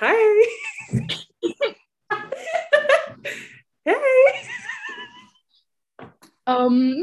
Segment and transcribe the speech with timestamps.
[0.00, 0.10] Hi.
[3.84, 3.94] hey.
[6.44, 6.96] Um,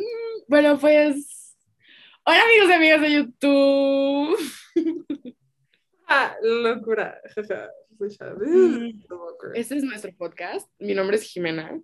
[0.49, 1.55] bueno, pues.
[2.25, 4.37] Hola, amigos y amigas de YouTube.
[6.05, 7.21] Ah, locura.
[9.53, 10.69] Este es nuestro podcast.
[10.77, 11.81] Mi nombre es Jimena.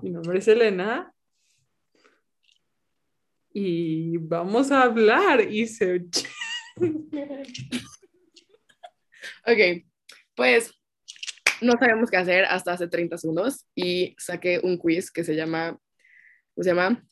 [0.00, 1.12] Mi nombre es Elena.
[3.52, 6.06] Y vamos a hablar y se...
[9.44, 9.87] ok,
[10.38, 10.72] pues
[11.60, 15.76] no sabemos qué hacer hasta hace 30 segundos y saqué un quiz que se llama,
[16.54, 17.04] ¿cómo se llama?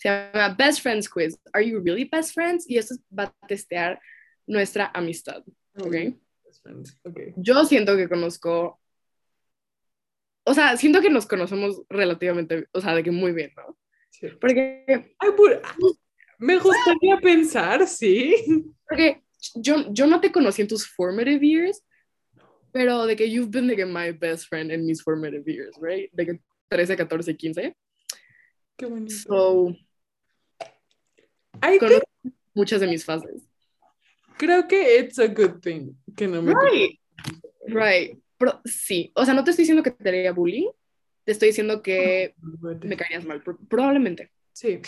[0.00, 1.38] Se llama Best Friends Quiz.
[1.52, 2.68] Are you really best friends?
[2.68, 4.00] Y esto va a testear
[4.44, 5.44] nuestra amistad.
[5.76, 6.18] Okay.
[7.36, 8.80] Yo siento que conozco,
[10.42, 13.78] o sea, siento que nos conocemos relativamente, o sea, de que muy bien, ¿no?
[14.10, 14.26] Sí.
[14.40, 15.30] Porque, Ay,
[16.38, 18.34] me gustaría pensar, sí.
[18.88, 19.22] porque
[19.54, 21.84] yo, yo no te conocí en tus formative years,
[22.72, 26.10] pero de que you've been like my best friend in mis formative years, right?
[26.12, 27.76] De que 13, 14, 15.
[28.76, 29.14] Qué bonito.
[29.14, 29.74] So,
[31.62, 32.06] I conozco
[32.54, 33.42] muchas de mis fases.
[34.38, 37.00] creo que it's a good thing que no me Right,
[37.66, 38.18] right.
[38.38, 40.70] Pero sí, o sea, no te estoy diciendo que te haría bullying,
[41.24, 42.34] te estoy diciendo que
[42.82, 44.30] me caerías mal, pro- probablemente.
[44.52, 44.80] Sí.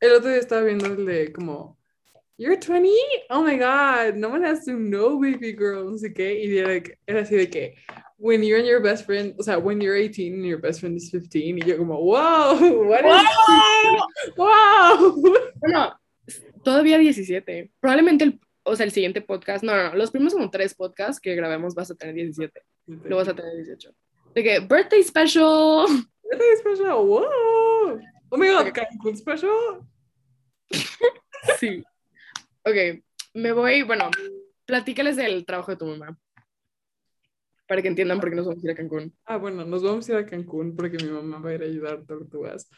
[0.00, 1.78] El otro día estaba viendo el de como,
[2.38, 2.92] You're 20?
[3.30, 6.44] Oh my god, no one has to know, baby girl, no sé qué.
[6.44, 7.76] Y era, así de que,
[8.18, 10.96] when you're and your best friend, o sea, when you're 18 and your best friend
[10.98, 15.22] is 15, y yo como, wow, what is wow.
[15.60, 15.94] Bueno,
[16.62, 17.70] todavía 17.
[17.80, 21.20] Probablemente el, o sea, el siguiente podcast, no, no, no, los primeros como tres podcasts
[21.20, 22.52] que grabemos vas a tener 17,
[22.86, 23.94] luego vas a tener 18.
[24.34, 25.86] De que, birthday special.
[26.30, 27.98] Birthday special, wow.
[28.28, 29.86] Oh my god, Cancun special.
[31.58, 31.82] Sí.
[32.66, 32.74] Ok,
[33.34, 34.10] me voy, bueno,
[34.64, 36.18] platícales del trabajo de tu mamá.
[37.68, 39.16] Para que entiendan por qué nos vamos a ir a Cancún.
[39.24, 41.66] Ah, bueno, nos vamos a ir a Cancún porque mi mamá va a ir a
[41.66, 42.68] ayudar tortugas.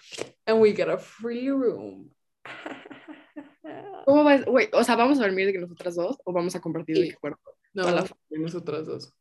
[0.45, 2.11] And we get a free room.
[4.05, 4.45] ¿Cómo vas?
[4.47, 7.09] Wait, o sea, ¿vamos a dormir de que nosotras dos o vamos a compartir Sí.
[7.09, 7.57] el cuerpo?
[7.73, 7.85] No,
[8.31, 9.15] nosotras dos.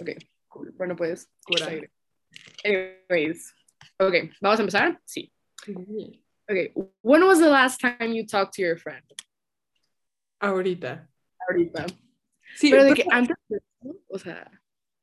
[0.00, 0.10] Ok,
[0.48, 0.72] cool.
[0.72, 1.66] Bueno, pues, Cura.
[1.66, 1.90] seguiré.
[2.64, 3.54] Anyways,
[3.98, 5.00] ok, ¿vamos a empezar?
[5.04, 5.32] Sí.
[5.66, 9.04] Ok, when was the last time you talked to your friend?
[10.40, 11.08] Ahorita.
[11.48, 11.86] Ahorita.
[12.56, 14.50] Sí, Pero de que antes, de eso, o sea,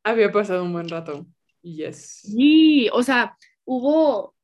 [0.03, 1.25] había pasado un buen rato.
[1.61, 2.21] Yes.
[2.21, 4.35] sí, o sea, hubo,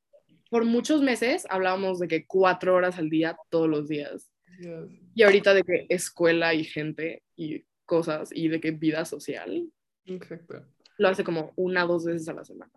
[0.50, 4.32] por muchos meses hablábamos de que cuatro horas al día, todos los días.
[4.60, 4.90] Yes.
[5.14, 9.70] Y ahorita de que escuela y gente y cosas y de que vida social,
[10.06, 10.66] Exacto.
[10.98, 12.72] lo hace como una o dos veces a la semana.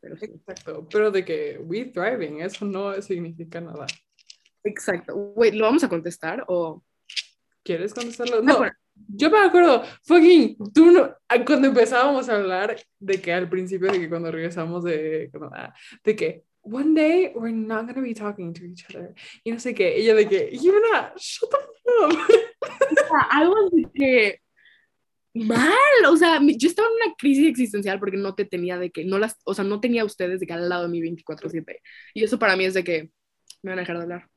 [0.00, 0.26] Pero sí.
[0.26, 0.88] Exacto.
[0.90, 3.86] Pero de que we thriving, eso no significa nada.
[4.62, 5.14] Exacto.
[5.14, 6.82] Wait, ¿lo vamos a contestar o...?
[7.64, 8.38] ¿Quieres contestarlo?
[8.38, 8.70] Ah, No,
[9.08, 13.90] yo me acuerdo, fucking, tú no, ah, cuando empezábamos a hablar de que al principio,
[13.90, 18.52] de que cuando regresamos de Canadá, de que one day we're not gonna be talking
[18.52, 19.14] to each other.
[19.42, 23.16] Y no sé qué, ella de que, Yuna, shut the fuck up.
[23.30, 24.40] Algo de que
[25.34, 25.72] mal,
[26.08, 29.18] o sea, yo estaba en una crisis existencial porque no te tenía de que, no
[29.18, 31.80] las, o sea, no tenía a ustedes de que al lado de mí 24/7.
[32.14, 33.10] Y eso para mí es de que
[33.62, 34.28] me van a dejar de hablar.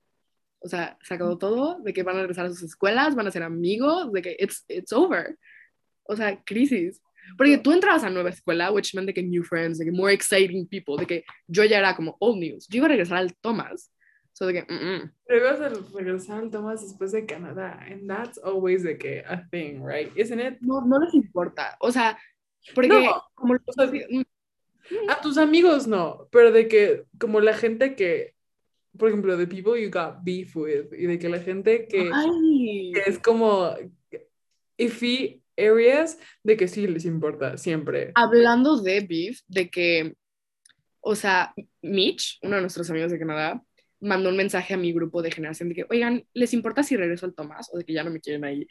[0.68, 3.32] O sea, se acabó todo, de que van a regresar a sus escuelas, van a
[3.32, 5.38] ser amigos, de que it's, it's over.
[6.04, 7.02] O sea, crisis.
[7.38, 10.14] Porque tú entrabas a nueva escuela, which meant de que new friends, de que more
[10.14, 12.68] exciting people, de que yo ya era como old news.
[12.68, 13.92] Yo iba a regresar al Thomas.
[14.34, 15.14] So de que, mm, mm.
[15.26, 19.48] Pero ibas a regresar al Thomas después de Canadá, and that's always de que a
[19.50, 20.12] thing, right?
[20.18, 20.58] Isn't it?
[20.60, 21.78] no, no les importa.
[21.80, 22.18] O sea,
[22.76, 23.90] porque No, como o sea,
[25.10, 28.36] A tus amigos no, pero de que como la gente que,
[28.98, 32.12] por ejemplo, the people you got beef with, y de que la gente que,
[33.06, 33.76] es como
[34.78, 38.12] iffy areas, de que sí les importa siempre.
[38.16, 40.16] hablando de beef, de que,
[41.02, 43.62] o sea, Mitch, uno de nuestros amigos de Canadá,
[44.00, 47.26] mandó un mensaje a mi grupo de generación de que, oigan, ¿les importa si regreso
[47.26, 48.68] al Tomás o de que ya no me quieren ahí?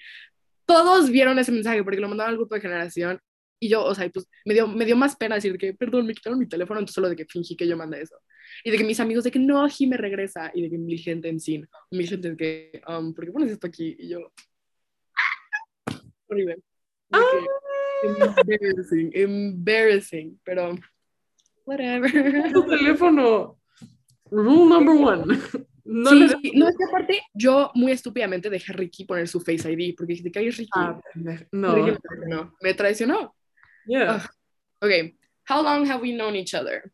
[0.65, 3.21] Todos vieron ese mensaje porque lo mandaron al grupo de generación
[3.59, 6.15] y yo, o sea, pues me dio, me dio más pena decir que, perdón, me
[6.15, 8.17] quitaron mi teléfono, entonces solo de que fingí que yo mandé eso.
[8.65, 11.29] Y de que mis amigos de que no, me regresa y de que mil gente
[11.29, 13.97] en sin, mil gente de que, um, ¿por qué pones esto aquí?
[13.99, 14.31] Y yo,
[16.29, 16.59] horrible.
[18.03, 20.77] Embarrassing, embarrassing, pero
[21.65, 22.11] whatever.
[22.53, 23.59] Tu teléfono,
[24.31, 25.39] rule number one.
[25.89, 29.29] No sí, le sí, no, es que aparte yo muy estúpidamente dejé a Ricky poner
[29.29, 30.71] su Face ID porque dije que es Ricky.
[30.75, 31.45] Ah, pendeja.
[31.45, 32.55] Ricky no, me traicionó.
[32.61, 33.37] Me traicionó.
[33.87, 34.21] Yeah.
[34.23, 34.31] Ah.
[34.83, 35.15] Ok,
[35.49, 36.93] how long have we known each other?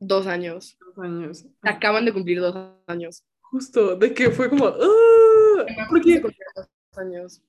[0.00, 0.76] Dos años.
[0.80, 1.46] Dos años.
[1.62, 2.54] Acaban de cumplir dos
[2.86, 3.24] años.
[3.40, 7.42] Justo, de que fue como, "Ah", porque Dos años.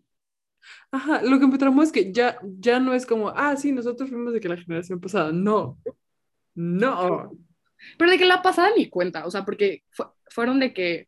[0.92, 4.34] Ajá, lo que traumó es que ya, ya no es como, ah, sí, nosotros fuimos
[4.34, 5.32] de que la generación pasada.
[5.32, 5.78] No.
[6.56, 7.32] No.
[7.98, 11.08] Pero de que la pasada ni cuenta, o sea, porque fue- fueron de que,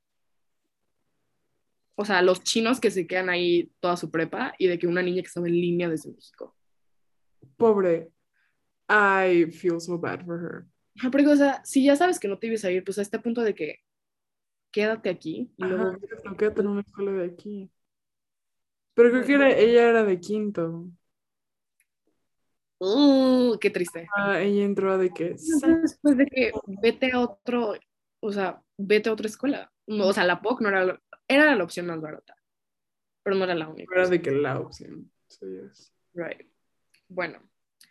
[2.02, 5.04] o sea, los chinos que se quedan ahí toda su prepa y de que una
[5.04, 6.56] niña que estaba en línea desde México.
[7.58, 8.10] Pobre.
[8.90, 10.66] I feel so bad for her.
[10.98, 13.04] Ajá, Porque, o sea, si ya sabes que no te ibas a ir, pues a
[13.04, 13.76] este punto de que
[14.72, 15.98] quédate aquí y Ajá, luego...
[16.26, 17.72] no quédate en una escuela de aquí.
[18.96, 20.88] Pero creo que era, ella era de quinto.
[22.80, 24.08] Uh, qué triste.
[24.18, 25.36] Ah, ella entró a de que
[26.02, 26.52] pues de que
[26.82, 27.76] vete a otro,
[28.20, 29.72] o sea, vete a otra escuela.
[29.86, 31.00] No, O sea, la POC no era,
[31.36, 32.36] era la opción más barata,
[33.24, 33.94] pero no era la única.
[33.96, 35.12] era de que la opción.
[35.28, 35.92] So, yes.
[36.14, 36.48] Right.
[37.08, 37.40] Bueno,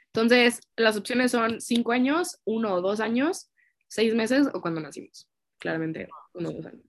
[0.06, 3.50] entonces las opciones son cinco años, uno o dos años,
[3.88, 5.28] seis meses o cuando nacimos.
[5.58, 6.84] Claramente, uno o dos años.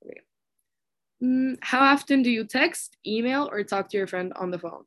[0.00, 0.12] Ok.
[1.20, 4.86] Mm, how often do you text, email, or talk to your friend on the phone?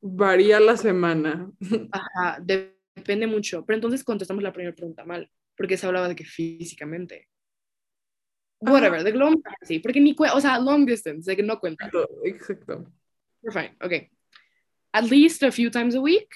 [0.00, 1.50] Varía la semana.
[1.92, 3.64] Ajá, de- depende mucho.
[3.64, 7.28] Pero entonces contestamos la primera pregunta mal, porque se hablaba de que físicamente.
[8.60, 11.86] Whatever, de long, sí, porque ni cuenta, o sea, long distance, de que no cuenta.
[11.86, 12.92] Exacto, Exacto.
[13.42, 14.10] We're fine, ok.
[14.92, 16.30] At least a few times a week.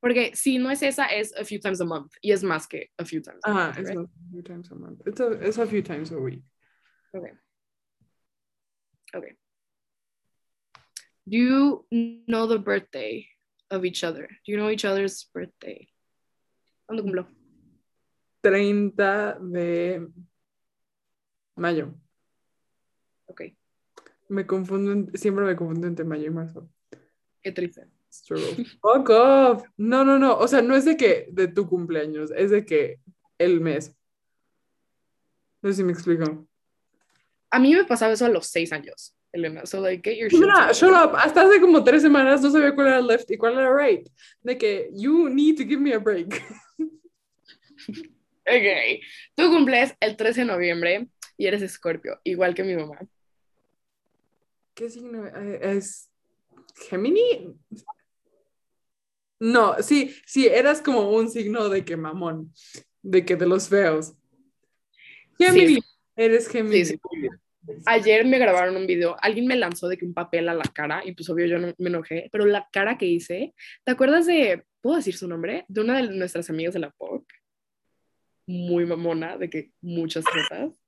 [0.00, 2.12] Porque si no es esa, es a few times a month.
[2.22, 3.40] Y es más que a few times.
[3.44, 3.98] a Ajá, month, it's right?
[3.98, 5.00] not a few times a month.
[5.06, 6.42] It's a, it's a few times a week.
[7.14, 7.32] Okay.
[9.14, 9.32] Okay.
[11.28, 11.86] Do you
[12.26, 13.28] know the birthday
[13.70, 14.26] of each other?
[14.44, 15.88] Do you know each other's birthday?
[16.90, 17.26] ¿Cuándo cumplo?
[18.42, 20.08] 30 de
[21.62, 21.94] mayo.
[23.26, 23.42] Ok,
[24.28, 26.68] Me confundo, siempre me confundo entre mayo y marzo.
[27.42, 27.86] qué triste.
[28.12, 28.64] Struggle.
[28.82, 29.62] Fuck off.
[29.78, 30.36] No, no, no.
[30.38, 33.00] O sea, no es de que de tu cumpleaños, es de que
[33.38, 33.94] el mes.
[35.62, 36.46] No sé si me explico.
[37.50, 39.64] A mí me pasaba eso a los seis años, Elena.
[39.64, 40.74] So, like, get your shit Mira, together.
[40.74, 41.16] shut up.
[41.16, 44.06] Hasta hace como tres semanas no sabía cuál era left y cuál era right.
[44.42, 46.28] De que you need to give me a break.
[48.44, 49.00] Ok.
[49.36, 52.98] Tú cumples el 13 de noviembre y eres escorpio, igual que mi mamá.
[54.74, 56.10] ¿Qué signo es?
[56.88, 57.54] ¿Gemini?
[59.38, 62.52] No, sí, sí, eras como un signo de que mamón,
[63.02, 64.14] de que de los feos.
[65.38, 65.80] Gemini,
[66.16, 66.84] eres Gemini.
[66.84, 67.00] Sí,
[67.86, 71.02] Ayer me grabaron un video, alguien me lanzó de que un papel a la cara
[71.04, 73.54] y pues obvio yo no, me enojé, pero la cara que hice,
[73.84, 75.64] ¿te acuerdas de, ¿puedo decir su nombre?
[75.68, 77.24] De una de nuestras amigas de la POC,
[78.46, 80.81] muy mamona, de que muchas tetas.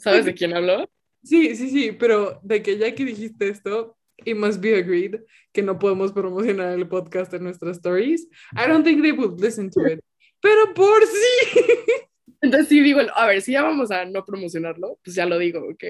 [0.00, 0.90] ¿Sabes de quién hablo?
[1.22, 5.20] Sí, sí, sí, pero de que ya que dijiste esto, it must be agreed
[5.52, 8.26] que no podemos promocionar el podcast en nuestras stories.
[8.52, 10.00] I don't think they would listen to it.
[10.40, 11.60] Pero por sí.
[12.40, 15.60] Entonces sí digo, a ver, si ya vamos a no promocionarlo, pues ya lo digo,
[15.60, 15.84] ok.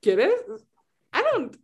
[0.00, 0.34] ¿Quieres?
[1.12, 1.56] I don't.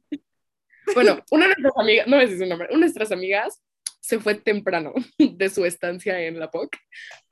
[0.94, 3.62] Bueno, una de nuestras amigas, no me sé su nombre, una de nuestras amigas
[4.00, 6.76] se fue temprano de su estancia en la POC,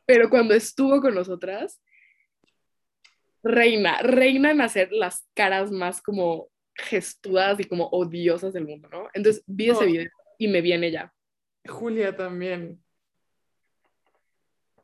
[0.04, 1.80] pero cuando estuvo con nosotras,
[3.46, 9.08] reina, reina en hacer las caras más como gestudas y como odiosas del mundo, ¿no?
[9.14, 11.12] Entonces vi ese video y me viene ya.
[11.66, 12.82] Julia también.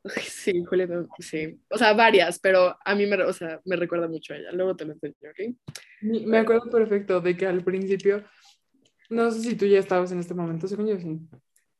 [0.05, 1.59] Sí, Julieta, sí.
[1.69, 4.51] O sea, varias, pero a mí me, o sea, me recuerda mucho a ella.
[4.51, 5.55] Luego te lo enseño, ¿ok?
[6.01, 8.23] Me acuerdo perfecto de que al principio,
[9.09, 11.19] no sé si tú ya estabas en este momento, según yo sí,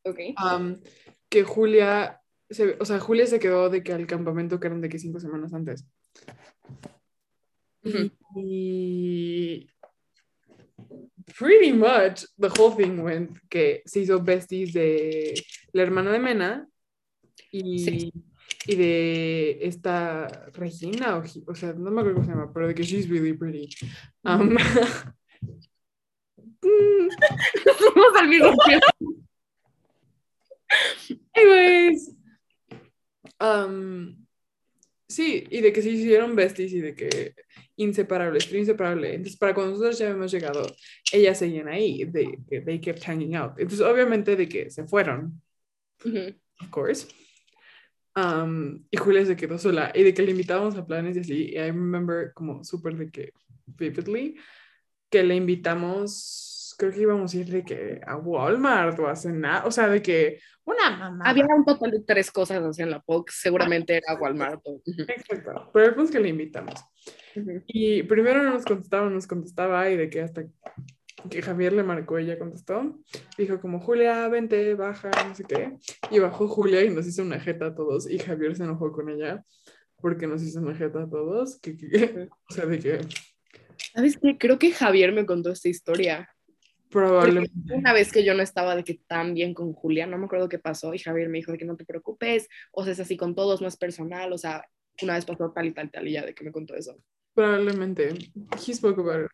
[0.06, 0.20] Ok.
[0.38, 0.82] am,
[1.28, 4.90] que Julia, se, o sea, Julia se quedó de que al campamento que eran de
[4.90, 5.86] que cinco semanas antes.
[8.36, 9.68] Y
[11.38, 15.34] pretty much the whole thing went que se hizo besties de
[15.74, 16.68] la hermana de Mena
[17.52, 18.14] y, Sí.
[18.66, 22.76] y de esta Regina, o, o sea, no me acuerdo cómo se llama, pero de
[22.76, 23.70] que she's really pretty.
[24.24, 24.56] Um,
[26.62, 27.10] mm,
[28.20, 28.86] al mismo tiempo.
[31.36, 32.16] anyways.
[33.40, 34.23] Um,
[35.14, 37.36] sí, y de que se hicieron besties y de que
[37.76, 39.14] inseparables, pero inseparable.
[39.14, 40.66] Entonces, para cuando nosotros ya habíamos llegado,
[41.12, 43.54] ellas seguían ahí, de que they kept hanging out.
[43.58, 45.42] Entonces, obviamente, de que se fueron,
[46.06, 46.34] Ujú.
[46.62, 47.08] of course.
[48.16, 51.34] Um, y Julia se quedó sola y de que le invitábamos a planes y así.
[51.54, 53.34] Y I remember como súper de que
[53.66, 54.36] vividly
[55.10, 56.12] que le invitamos,
[56.78, 60.02] creo que íbamos a ir de que a Walmart o a cenar, o sea, de
[60.02, 61.26] que una mamá.
[61.26, 64.62] Había un total de tres cosas en la POC, seguramente era Walmart.
[64.66, 64.82] o-.
[64.86, 66.74] Exacto, pero el punto es que le invitamos.
[67.68, 70.44] Y primero no nos contestaba, no nos contestaba y de que hasta
[71.30, 73.00] que Javier le marcó, ella contestó.
[73.38, 75.78] Dijo como, Julia, vente, baja, no sé qué.
[76.12, 79.10] Y bajó Julia y nos hizo una jeta a todos y Javier se enojó con
[79.10, 79.44] ella
[80.02, 81.60] porque nos hizo una jeta a todos.
[81.60, 83.00] Que, que- o sea, de que
[83.96, 84.38] ¿Sabes qué?
[84.38, 86.30] Creo que Javier me contó esta historia.
[86.94, 87.74] Porque Probablemente.
[87.74, 90.48] una vez que yo no estaba de que tan bien con Julia, no me acuerdo
[90.48, 93.18] qué pasó, y Javier me dijo de que no te preocupes, o sea, es así
[93.18, 94.64] con todos, no es personal, o sea,
[95.02, 96.96] una vez pasó tal y tal, tal, y ya de que me contó eso.
[97.34, 98.10] Probablemente.
[98.66, 99.32] He spoke about it.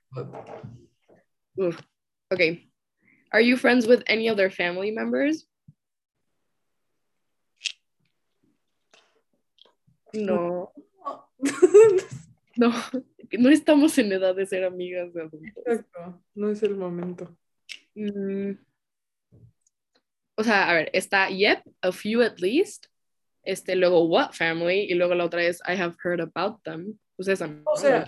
[1.58, 1.82] Uf.
[2.32, 2.72] Okay.
[3.32, 5.46] Are you friends with any other family members?
[10.14, 10.72] No,
[12.58, 12.74] no,
[13.38, 15.64] no estamos en edad de ser amigas de adultos.
[15.66, 16.24] Exacto.
[16.34, 17.38] No es el momento.
[18.00, 18.58] Mm.
[20.36, 22.88] O sea, a ver, está yep, a few at least.
[23.44, 26.98] Este, luego what family, y luego la otra es I have heard about them.
[27.16, 27.50] Pues esa.
[27.66, 28.06] O sea.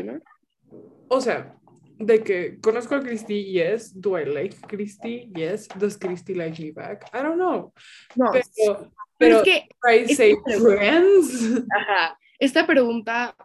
[1.10, 1.56] O sea,
[2.00, 3.92] de que conozco a Christy, yes.
[4.00, 5.30] Do I like Christy?
[5.36, 5.68] Yes.
[5.78, 7.10] Does Christy like me back?
[7.14, 7.74] I don't know.
[8.16, 11.64] No, Pero, pero pero es que I say friends.
[11.76, 12.18] Ajá.
[12.40, 13.36] Esta pregunta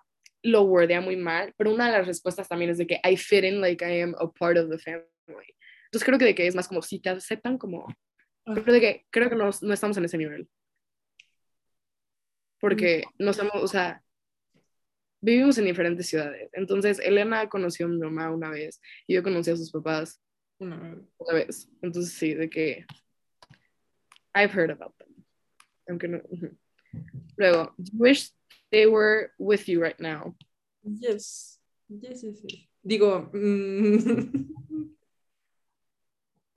[0.42, 3.44] lo wordea muy mal, pero una de las respuestas también es de que I fit
[3.44, 5.06] in like I am a part of the family.
[5.96, 7.86] Entonces creo que de que es más como si te aceptan como,
[8.44, 10.46] pero de que creo que no, no estamos en ese nivel.
[12.60, 14.02] Porque no somos, o sea,
[15.22, 16.50] vivimos en diferentes ciudades.
[16.52, 20.20] Entonces Elena conoció a mi mamá una vez y yo conocí a sus papás
[20.58, 20.98] Una vez.
[21.16, 21.70] una vez.
[21.80, 22.84] Entonces sí, de que
[24.34, 25.24] I've heard about them.
[25.88, 26.20] Aunque no.
[27.38, 28.32] Luego, you wish
[28.70, 30.36] they were with you right now?
[30.82, 31.58] Yes.
[31.88, 32.68] Yes, yes, yes.
[32.82, 34.46] Digo, mm,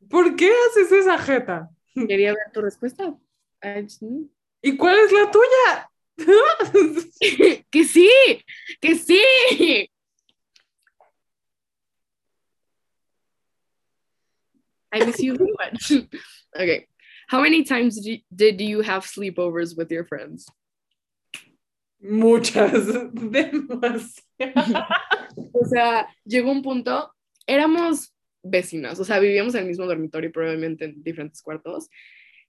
[0.09, 1.69] ¿por qué haces esa jeta?
[1.93, 3.15] Quería ver tu respuesta.
[4.61, 5.91] ¿Y cuál es la tuya?
[7.71, 8.09] que sí,
[8.81, 9.89] que sí.
[14.91, 15.91] I miss you very much.
[16.55, 16.87] okay.
[17.27, 20.47] How many times did you, did you have sleepovers with your friends?
[22.01, 24.23] Muchas, demasiadas.
[25.53, 27.13] O sea, llegó un punto,
[27.45, 28.11] éramos
[28.43, 31.89] vecinas, o sea, vivíamos en el mismo dormitorio, probablemente en diferentes cuartos,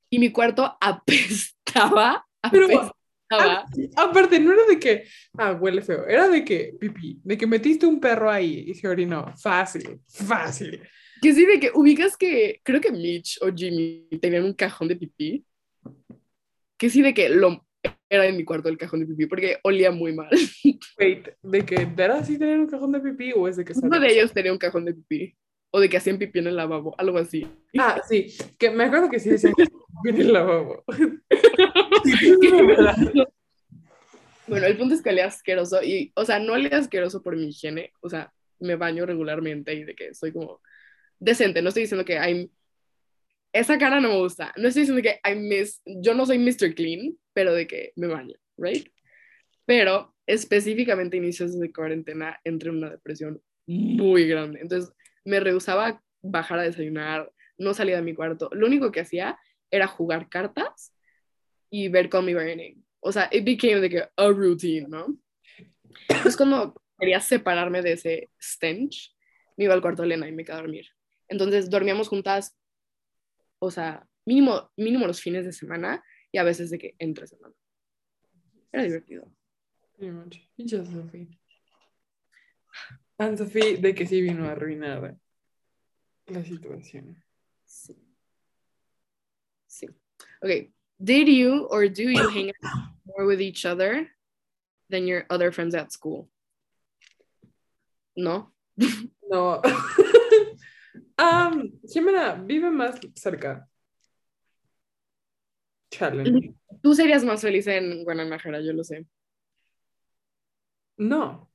[0.09, 3.65] y mi cuarto apestaba, Pero- apestaba.
[3.97, 5.05] Aparte, no era de que,
[5.39, 8.89] ah, huele feo, era de que, pipí, de que metiste un perro ahí y se
[8.89, 9.33] orinó.
[9.37, 10.83] Fácil, fácil.
[11.23, 14.97] Que sí, de que ubicas que creo que Mitch o Jimmy tenían un cajón de
[14.97, 15.45] pipí.
[16.77, 17.65] Que sí, de que lo
[18.09, 20.31] era en mi cuarto el cajón de pipí porque olía muy mal.
[20.99, 24.01] Wait, ¿de que era así tener un cajón de pipí o es de que Uno
[24.01, 25.37] de ellos tenía un cajón de pipí.
[25.73, 27.47] O de que hacían pipí en el lavabo, algo así.
[27.79, 30.85] Ah, sí, que me acuerdo que sí decían que en el lavabo.
[34.51, 35.81] Bueno, el punto es que olía asqueroso.
[35.81, 37.93] Y, o sea, no olía asqueroso por mi higiene.
[38.01, 40.61] O sea, me baño regularmente y de que soy como
[41.21, 41.63] decente.
[41.63, 42.51] No estoy diciendo que I'm...
[43.53, 44.53] Esa cara no me gusta.
[44.57, 45.81] No estoy diciendo que I miss...
[45.85, 46.75] Yo no soy Mr.
[46.75, 48.89] Clean, pero de que me baño, ¿right?
[49.67, 54.59] Pero específicamente inicios de cuarentena entré en una depresión muy grande.
[54.63, 54.93] Entonces
[55.25, 58.49] me rehusaba a bajar a desayunar, no salía de mi cuarto.
[58.53, 59.39] Lo único que hacía
[59.71, 60.95] era jugar cartas
[61.71, 62.79] y ver Call Me Name.
[63.01, 65.17] O sea, it became like a, a routine, ¿no?
[66.09, 69.15] Entonces cuando quería separarme de ese stench,
[69.57, 70.87] me iba al cuarto de Elena y me quedaba a dormir.
[71.29, 72.57] Entonces dormíamos juntas,
[73.59, 77.55] o sea, mínimo, mínimo los fines de semana y a veces de que entre semana.
[78.73, 79.33] Era divertido.
[80.57, 81.40] Pinche Sophie.
[83.21, 85.15] Anne Sophie de que sí vino a arruinar
[86.27, 87.23] la situación.
[87.67, 87.95] Sí.
[89.67, 89.89] Sí.
[90.43, 90.73] Okay.
[90.99, 94.09] Did you or do you hang out more with each other
[94.89, 96.31] than your other friends at school?
[98.17, 98.53] No.
[99.31, 99.61] No.
[101.19, 103.67] um, Jimena vive más cerca.
[105.91, 106.55] Challenge.
[106.83, 109.05] Tú serías más feliz en Guadalajara, yo lo sé.
[110.97, 111.50] No.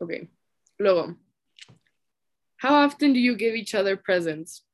[0.00, 0.28] Okay.
[0.78, 1.14] Luego.
[2.56, 4.64] How often do you give each other presents?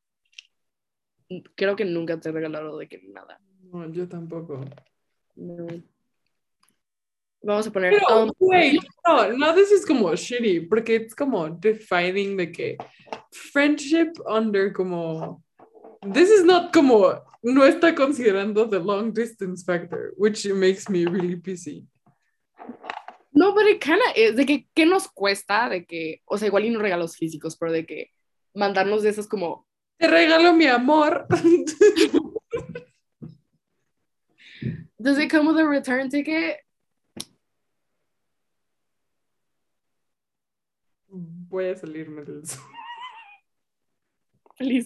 [1.56, 3.38] Creo que nunca te he regalado de que nada.
[3.72, 4.64] No, yo tampoco.
[5.36, 5.66] No.
[7.42, 7.92] Vamos a poner.
[7.92, 12.78] Pero, wait, no, no, this is como shitty, porque es como defining de que
[13.32, 15.42] friendship under como,
[16.12, 21.36] this is not como, no está considerando the long distance factor, which makes me really
[21.36, 21.84] pissy.
[23.34, 25.68] No, pero it kinda is, de que, ¿qué nos cuesta?
[25.68, 28.12] De que, o sea, igual y no regalos físicos, pero de que
[28.54, 29.66] mandarnos de esas como,
[29.98, 31.26] Te regalo mi amor.
[35.00, 36.58] does it come with a return ticket?
[41.08, 42.42] Voy a salirme del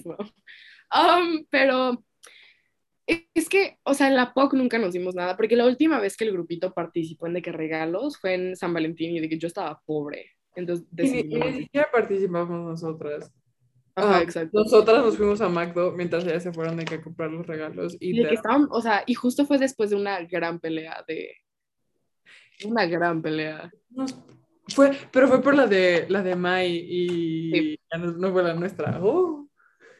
[0.04, 0.16] no.
[0.90, 2.02] Um, pero
[3.34, 6.16] es que, o sea, en la POC nunca nos dimos nada, porque la última vez
[6.16, 9.38] que el grupito participó en de que regalos fue en San Valentín y de que
[9.38, 10.32] yo estaba pobre.
[10.54, 11.46] Entonces Y ni, y decidimos.
[11.52, 13.32] ni siquiera participamos nosotras.
[13.94, 14.58] Ajá, Ah, exacto.
[14.60, 17.96] Nosotras nos fuimos a McDo mientras ellas se fueron de que a comprar los regalos.
[17.98, 21.04] Y Y de que estaban, o sea, y justo fue después de una gran pelea
[21.08, 21.32] de.
[22.64, 23.70] Una gran pelea.
[23.90, 24.18] nos-
[24.68, 27.80] fue, pero fue por la de la de Mai y Sí.
[27.90, 28.98] ya no, no fue la nuestra.
[29.02, 29.48] Oh.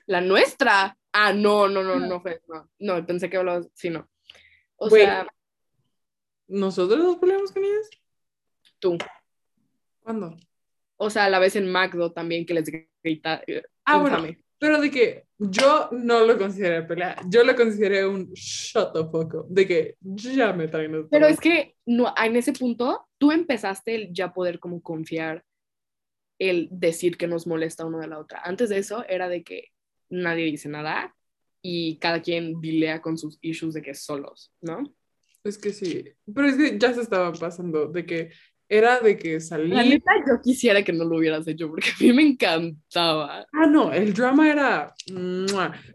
[0.06, 0.97] La nuestra.
[1.12, 2.40] Ah, no, no, no, no fue.
[2.48, 3.68] No, no pensé que hablabas.
[3.74, 4.08] Sí, no.
[4.76, 5.04] O Güey.
[5.04, 5.26] sea,
[6.48, 7.90] ¿Nosotros nos peleamos con ellas?
[8.78, 8.96] tú.
[10.00, 10.36] ¿Cuándo?
[10.96, 12.70] O sea, a la vez en McDo también que les
[13.02, 13.42] grita.
[13.84, 14.24] Ah, bueno,
[14.58, 19.34] pero de que yo no lo consideré pelea, yo lo consideré un shut the fuck
[19.34, 23.30] up, de que ya me traen los Pero es que no, en ese punto tú
[23.30, 25.44] empezaste el ya poder como confiar
[26.40, 28.40] el decir que nos molesta uno de la otra.
[28.42, 29.68] Antes de eso era de que
[30.10, 31.14] nadie dice nada
[31.62, 34.94] y cada quien dilea con sus issues de que solos, ¿no?
[35.44, 38.30] Es que sí, pero es que ya se estaba pasando, de que
[38.68, 39.70] era de que La salí.
[39.70, 43.46] neta yo quisiera que no lo hubieras hecho porque a mí me encantaba.
[43.52, 44.92] Ah, no, el drama era.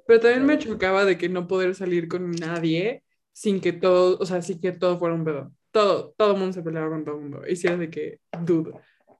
[0.07, 4.25] Pero también me chocaba de que no poder salir con nadie sin que todo, o
[4.25, 5.53] sea, sin que todo fuera un pedo.
[5.71, 7.41] Todo, todo el mundo se peleaba con todo el mundo.
[7.47, 8.71] Y si era de que, dude,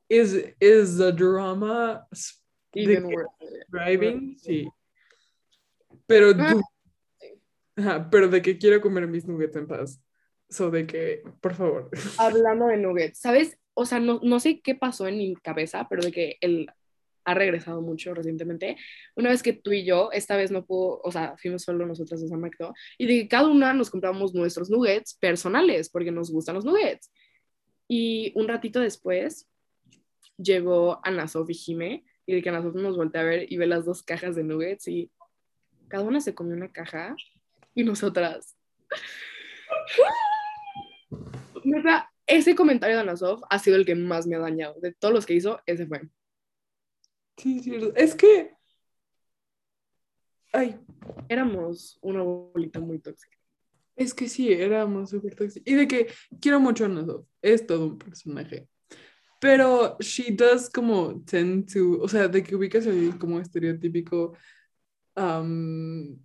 [0.09, 2.07] is, is the drama
[3.69, 4.37] driving?
[4.37, 4.67] Sí.
[6.07, 6.61] Pero, Ah,
[7.75, 10.01] ajá, pero de que quiero comer mis nuggets en paz.
[10.49, 11.89] So de que, por favor.
[12.19, 13.57] Hablando de nuggets, ¿sabes?
[13.73, 16.69] O sea, no, no sé qué pasó en mi cabeza, pero de que él
[17.25, 18.77] ha regresado mucho recientemente.
[19.15, 22.21] Una vez que tú y yo, esta vez no pudo, o sea, fuimos solo nosotras
[22.21, 26.31] dos a McDo, y de que cada una nos compramos nuestros nuggets personales, porque nos
[26.31, 27.11] gustan los nuggets.
[27.87, 29.47] Y un ratito después
[30.37, 33.57] llegó Ana Sof y Jime, y de que Ana Sof nos voltea a ver y
[33.57, 35.09] ve las dos cajas de nuggets, y
[35.93, 37.15] cada una se comió una caja,
[37.75, 38.57] y nosotras.
[41.63, 44.73] Neta, ese comentario de Ana Sof ha sido el que más me ha dañado.
[44.81, 46.01] De todos los que hizo, ese fue.
[47.37, 47.93] Sí, es cierto.
[47.95, 48.55] Es que.
[50.51, 50.79] Ay,
[51.29, 53.37] Éramos una bolita muy tóxica.
[53.95, 55.71] Es que sí, éramos súper tóxicos.
[55.71, 56.07] Y de que
[56.41, 58.67] quiero mucho a Nosov, es todo un personaje.
[59.39, 64.35] Pero she does como tend to, o sea, de que ubicas el como estereotípico,
[65.15, 66.19] um,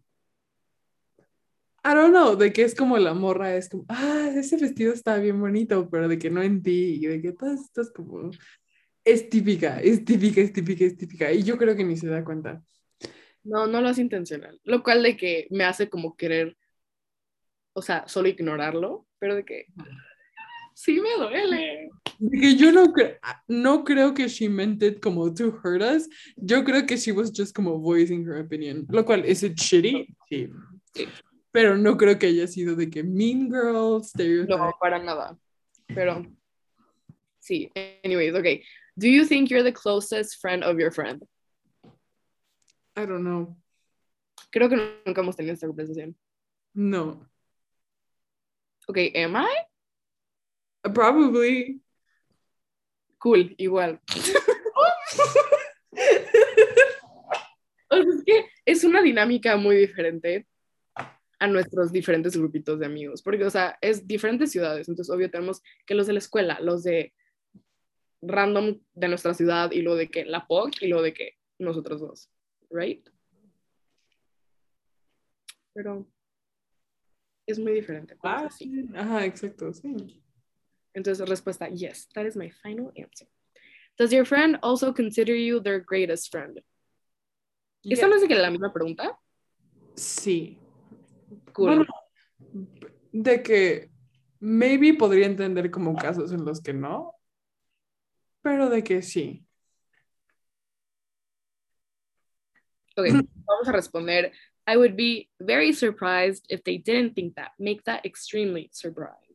[1.85, 5.17] I don't know, de que es como la morra, es como, ah, ese vestido está
[5.19, 8.31] bien bonito, pero de que no en ti, y de que todas estas como,
[9.05, 11.33] es típica, es típica, es típica, es típica.
[11.33, 12.63] Y yo creo que ni se da cuenta.
[13.43, 14.61] No, no lo hace intencional.
[14.65, 16.57] Lo cual de que me hace como querer,
[17.73, 19.67] o sea, solo ignorarlo, pero de que
[20.79, 21.91] sí me duele.
[22.41, 26.09] Que yo no, cre- no creo que she meant it como to hurt us.
[26.37, 28.87] Yo creo que she was just como voicing her opinion.
[28.89, 30.07] Lo cual, ¿es it shitty?
[30.31, 30.49] Sí.
[30.95, 31.09] Sí.
[31.53, 34.57] Pero no creo que haya sido de que mean girl, stereotype.
[34.57, 35.37] No, para nada.
[35.89, 36.25] Pero
[37.41, 37.71] sí,
[38.05, 38.63] anyways, okay.
[38.97, 41.23] Do you think you're the closest friend of your friend?
[42.97, 43.57] I don't know.
[44.53, 46.15] Creo que nunca hemos tenido esta conversación.
[46.75, 47.27] No.
[48.89, 49.68] Okay, am I?
[50.93, 51.81] Probably.
[53.19, 54.01] Cool, igual.
[57.91, 60.47] O sea, es que es una dinámica muy diferente
[61.41, 65.63] a nuestros diferentes grupitos de amigos, porque, o sea, es diferentes ciudades, entonces, obvio, tenemos
[65.87, 67.15] que los de la escuela, los de
[68.21, 72.01] random de nuestra ciudad, y lo de que la POC, y lo de que nosotros
[72.01, 72.31] dos,
[72.71, 73.09] ¿right?
[75.73, 76.07] Pero
[77.47, 78.17] es muy diferente.
[78.17, 78.87] pues, Ah, sí.
[78.95, 80.23] Ajá, exacto, sí.
[80.99, 83.27] Entonces, respuesta, yes, that is my final answer.
[83.97, 86.61] Does your friend also consider you their greatest friend?
[87.85, 88.09] ¿Esta Yeah.
[88.09, 89.17] no es que la misma pregunta?
[89.95, 90.59] Sí.
[91.53, 91.67] Cool.
[91.67, 91.87] Bueno,
[93.13, 93.91] de que
[94.41, 97.15] maybe podría entender como casos en los que no,
[98.43, 99.45] pero de que sí.
[102.97, 103.07] Ok,
[103.47, 104.33] vamos a responder.
[104.67, 107.53] I would be very surprised if they didn't think that.
[107.59, 109.28] Make that extremely surprised.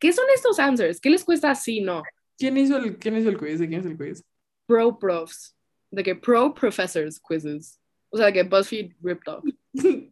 [0.00, 0.98] ¿Qué son estos answers?
[0.98, 1.82] ¿Qué les cuesta así?
[1.82, 2.02] No.
[2.38, 3.58] ¿Quién hizo el, quién hizo el quiz?
[3.58, 4.24] ¿De quién es el quiz?
[4.66, 5.54] Pro profs.
[5.90, 7.78] De que pro professors quizzes.
[8.08, 9.44] O sea, de que BuzzFeed ripped off.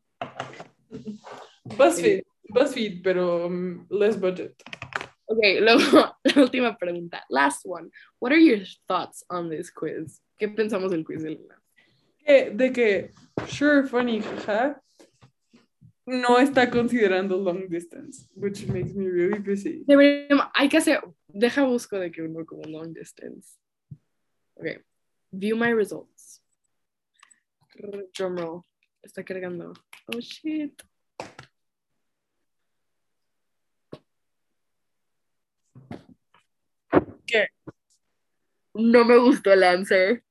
[1.65, 4.55] BuzzFeed, BuzzFeed, pero um, less budget.
[5.27, 7.23] Ok, luego la última pregunta.
[7.31, 7.91] Last one.
[8.19, 10.21] What are your thoughts on this quiz?
[10.39, 11.57] ¿Qué pensamos del quiz, Elena?
[12.27, 13.13] De que,
[13.47, 14.83] sure, funny, jaja,
[16.09, 19.85] no está considerando long distance, which makes me really busy.
[19.87, 23.59] Deberíamos, hay que hacer, deja busco de que uno como long distance.
[24.55, 24.83] Ok,
[25.31, 26.43] view my results.
[28.15, 28.63] Drumroll,
[29.03, 29.73] está cargando.
[30.07, 30.83] Oh shit.
[37.27, 37.49] ¿Qué?
[38.75, 40.25] No me gustó el answer.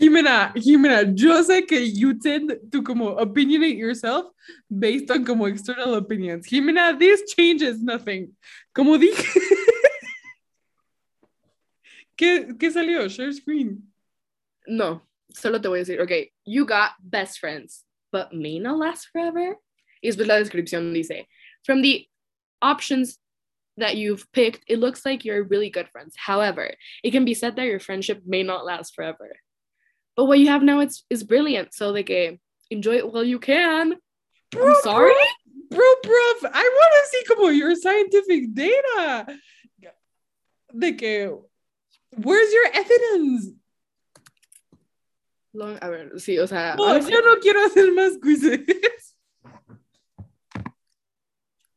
[0.00, 4.26] Jimena, Jimena, yo sé que you tend to como opinionate yourself
[4.68, 6.46] based on como external opinions.
[6.48, 8.32] Jimena, this changes nothing.
[8.74, 9.24] Como dije.
[12.16, 13.08] ¿Qué, ¿Qué salió?
[13.08, 13.82] Share screen.
[14.66, 15.02] No,
[15.32, 19.56] solo te voy a decir, ok, you got best friends, but may not last forever.
[20.02, 21.26] Y después la descripción dice,
[21.64, 22.06] from the
[22.62, 23.18] options
[23.76, 26.14] that you've picked, it looks like you're really good friends.
[26.16, 26.70] However,
[27.02, 29.36] it can be said that your friendship may not last forever.
[30.16, 31.74] But what you have now is, is brilliant.
[31.74, 32.38] So de que
[32.70, 33.94] enjoy it while you can.
[34.50, 35.14] Bro, I'm sorry?
[35.70, 39.26] Bro, bro, I want to see como your scientific data.
[40.76, 41.38] De que,
[42.16, 43.50] where's your evidence?
[45.52, 49.14] Long, a ver, sí, o sea, No, honestly- yo no quiero hacer más quizzes.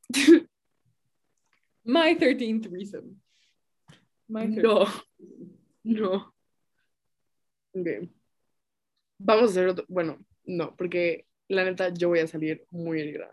[1.86, 3.16] My 13th threesome.
[4.30, 4.64] My 13th.
[4.64, 4.90] no,
[5.84, 6.26] no.
[7.76, 8.10] Ok.
[9.20, 13.30] Vamos a hacer otro, bueno, no, porque la neta yo voy a salir muy herida.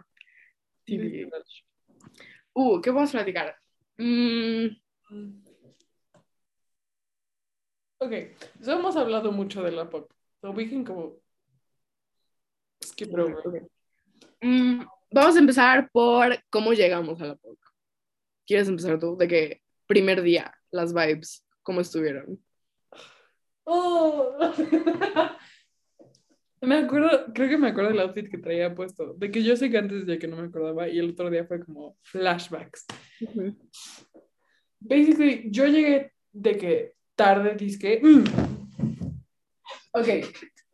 [0.87, 1.65] TBH.
[2.55, 3.57] Uh, ¿qué vamos a platicar?
[3.99, 4.67] Mm,
[7.99, 8.13] Ok,
[8.61, 10.11] so hemos hablado mucho de la pop.
[10.41, 11.17] So we can como
[12.85, 13.37] skip it over.
[13.47, 13.63] ok.
[14.43, 17.59] Mm, vamos a empezar por cómo llegamos a la POC.
[18.47, 19.17] ¿Quieres empezar tú?
[19.17, 22.39] De que primer día, las vibes, ¿cómo estuvieron?
[23.65, 24.37] Oh.
[26.67, 29.15] Me acuerdo, creo que me acuerdo del outfit que traía puesto.
[29.15, 31.45] De que yo sé que antes ya que no me acordaba y el otro día
[31.45, 32.87] fue como flashbacks.
[34.81, 38.01] Basically, yo llegué de que tarde, disque.
[38.03, 38.25] mm.
[39.97, 40.09] Ok,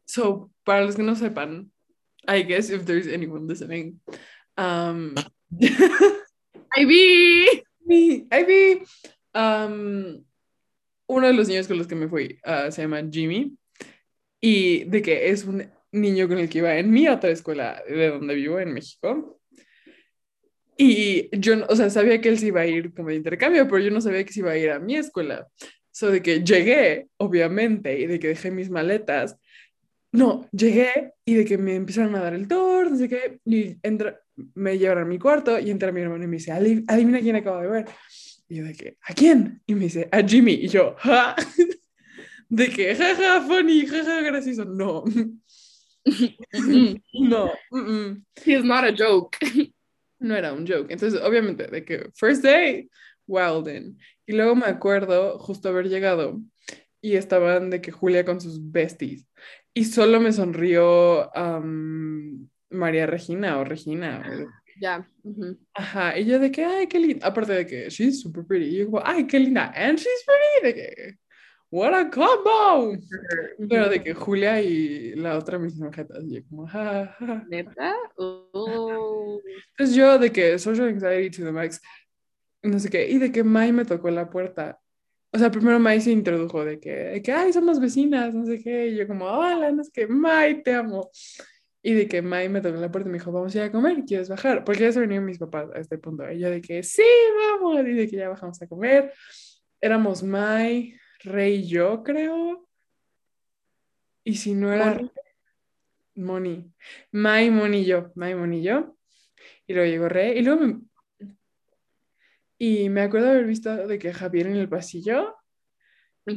[0.07, 1.71] so para los que no sepan,
[2.27, 4.01] I guess if there's anyone listening,
[4.57, 5.15] um,
[6.77, 7.63] ¡Ivy!
[7.87, 8.83] Ivy,
[9.35, 10.25] um,
[11.07, 13.57] uno de los niños con los que me fui uh, se llama Jimmy
[14.41, 18.09] y de que es un niño con el que iba en mi otra escuela de
[18.09, 19.41] donde vivo en México.
[20.77, 23.79] Y yo, o sea, sabía que él se iba a ir como de intercambio, pero
[23.81, 25.47] yo no sabía que se iba a ir a mi escuela.
[25.91, 29.37] So de que llegué, obviamente, y de que dejé mis maletas.
[30.13, 33.77] No, llegué y de que me empezaron a dar el tour, no sé qué, y
[34.55, 37.37] me llevaron a mi cuarto y entra mi hermano y me dice, "Adi- adivina quién
[37.37, 37.85] acabo de ver.
[38.49, 39.61] Y yo de que, ¿a quién?
[39.67, 40.55] Y me dice, a Jimmy.
[40.55, 41.37] Y yo, ¿ja?
[42.49, 44.65] De que, jaja, funny, jaja, gracioso.
[44.65, 45.05] No,
[47.15, 48.25] no, mm.
[48.45, 49.37] He is not a joke.
[50.21, 50.93] no era un joke.
[50.93, 52.89] Entonces, obviamente, de que first day,
[53.27, 53.99] Wilden.
[54.27, 56.41] Y luego me acuerdo justo haber llegado
[57.01, 59.27] y estaban de que Julia con sus besties.
[59.73, 64.23] Y solo me sonrió am, María Regina o Regina.
[64.27, 65.07] o- Ya.
[65.23, 65.59] ujú.
[65.75, 67.27] Ajá, y yo de que, ay, qué linda.
[67.27, 68.67] Aparte de que she's super pretty.
[68.67, 69.73] Y yo como, ay, qué linda.
[69.77, 70.67] And she's pretty.
[70.67, 71.19] De que,
[71.71, 72.97] what a combo.
[73.69, 76.25] Pero de que Julia y la otra mis jetas.
[76.25, 77.45] Y yo como, ja, ja.
[77.49, 77.95] ¿Neta?
[78.17, 79.41] Oh.
[79.71, 81.81] Entonces yo de que social anxiety to the max,
[82.63, 84.79] no sé qué, y de que Mai me tocó la puerta.
[85.33, 88.61] O sea, primero Mai se introdujo de que, de que, ay, somos vecinas, no sé
[88.61, 91.09] qué, y yo como, hola, no sé qué, Mai, te amo.
[91.83, 93.73] Y de que Mai me tocó la puerta y me dijo, vamos a ir a
[93.73, 94.65] comer, ¿quieres bajar?
[94.65, 96.31] Porque ya se venían mis papás a este punto.
[96.31, 97.03] Y yo de que, sí,
[97.37, 99.13] vamos, y de que ya bajamos a comer.
[99.81, 102.67] Éramos Mai, Rey yo, creo.
[104.25, 105.11] Y si no era Moni.
[106.15, 106.73] Moni.
[107.13, 108.13] Mai, Moni yo.
[108.15, 108.97] Mai, Moni yo.
[109.67, 110.39] Y luego llegó Rey.
[110.39, 110.81] Y luego me...
[112.59, 115.35] Y me acuerdo haber visto de que Javier en el pasillo,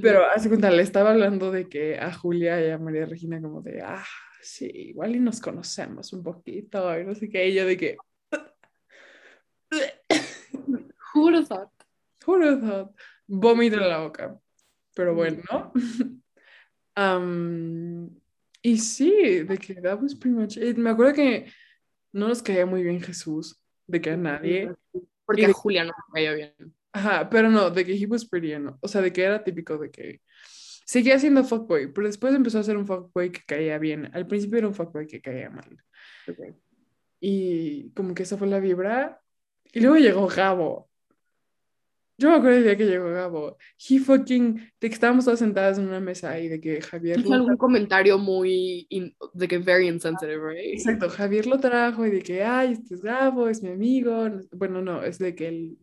[0.02, 3.62] pero hace cuenta, le estaba hablando de que a Julia y a María Regina como
[3.62, 4.06] de, ah,
[4.42, 7.98] sí, igual y nos conocemos un poquito, y no sé qué, y yo de que,
[11.14, 11.70] Who would have thought?
[12.26, 12.96] who would have thought?
[13.28, 14.40] Vómito en la boca.
[14.96, 15.42] Pero bueno,
[16.96, 18.10] Am,
[18.62, 20.78] y sí, de que that was pretty much it.
[20.78, 21.52] Me acuerdo que
[22.14, 24.72] no nos caía muy bien Jesús, de que a nadie.
[25.26, 26.54] Porque Y a de- Julia no me caía bien.
[26.92, 28.78] Ajá, pero no, de que he was pretty, ¿no?
[28.82, 30.22] O sea, de que era típico de que
[30.86, 34.12] seguía siendo fuckboy, pero después empezó a ser un fuckboy que caía bien.
[34.14, 35.76] Al principio era un fuckboy que caía mal.
[36.28, 36.56] Ok.
[37.20, 39.20] Y como que esa fue la vibra.
[39.72, 40.90] Y luego llegó Gabo.
[42.18, 43.58] Yo me acuerdo del día que llegó Gabo.
[43.90, 47.34] He fucking, de que estábamos todas sentadas en una mesa y de que Javier Hizo
[47.34, 50.74] algún comentario muy, in- de que very insensitive, right?
[50.76, 54.30] Exacto, Javier lo trajo y de que, ay, este es Gabo, es mi amigo.
[54.30, 55.78] no- Bueno, no, es de que el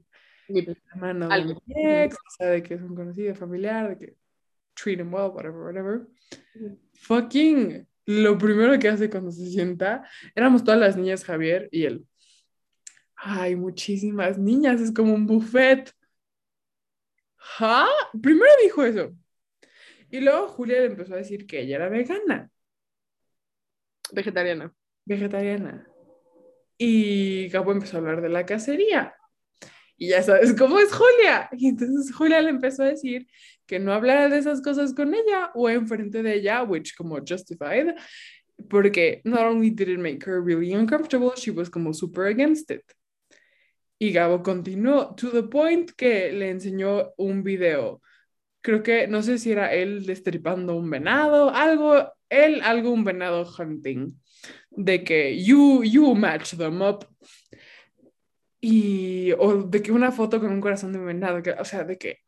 [0.48, 4.14] Mi- hermano de mi ex, o sea, de que es un conocido familiar, de que
[4.74, 6.06] treat him well, whatever, whatever.
[6.94, 12.06] Fucking, lo primero que hace cuando se sienta, éramos todas las niñas, Javier y él.
[13.16, 15.92] Ay, muchísimas niñas, es como un buffet.
[17.40, 17.86] ¿Ja?
[18.20, 19.12] Primero dijo eso.
[20.10, 22.50] Y luego Julia le empezó a decir que ella era vegana,
[24.12, 24.74] Vegetariana.
[25.04, 25.86] vegetariana.
[26.76, 29.14] Y Gabo empezó a hablar de la cacería.
[29.96, 31.48] Y ya sabes cómo es Julia.
[31.52, 33.28] Y entonces Julia le empezó a decir
[33.66, 37.94] que no hablara de esas cosas con ella o enfrente de ella, which como justified,
[38.68, 42.82] porque not only did it make her really uncomfortable, she was como super against it.
[44.02, 48.00] Y Gabo continuó to the point que le enseñó un video.
[48.62, 53.46] Creo que no sé si era él destripando un venado, algo, él, algo, un venado
[53.58, 54.18] hunting.
[54.70, 57.06] De que you, you match them up.
[58.62, 61.98] Y, o de que una foto con un corazón de venado, que, o sea, de
[61.98, 62.20] que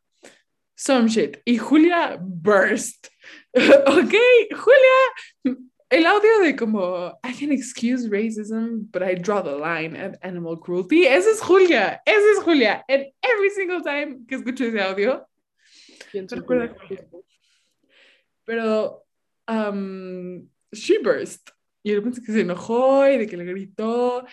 [0.75, 1.39] some shit.
[1.47, 3.09] Y Julia burst.
[3.55, 4.15] ok,
[4.51, 5.59] Julia,
[5.93, 10.59] el audio de como I can excuse racism, but I draw the line at animal
[10.59, 11.07] cruelty.
[11.07, 12.83] Esa es Julia, esa es Julia.
[12.89, 15.27] And every single time que escucho ese audio,
[16.11, 16.69] Pienso recuerda a.
[16.69, 17.07] Julia.
[18.47, 19.05] Pero
[19.47, 21.51] um, she burst.
[21.83, 24.25] Y yo pensé que se enojó y de que le gritó.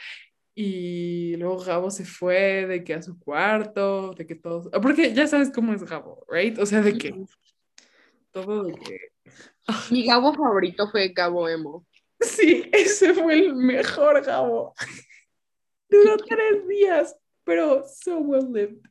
[0.56, 4.70] Y luego Gabo se fue de que a su cuarto, de que todos.
[4.82, 6.58] Porque ya sabes cómo es Gabo, ¿right?
[6.58, 7.14] O sea, de que
[8.32, 9.12] todo de que.
[9.92, 11.86] Mi Gabo favorito fue Gabo Emo.
[12.20, 14.74] Sí, ese fue el mejor Gabo.
[15.90, 18.82] Duró tres días, pero so well lived.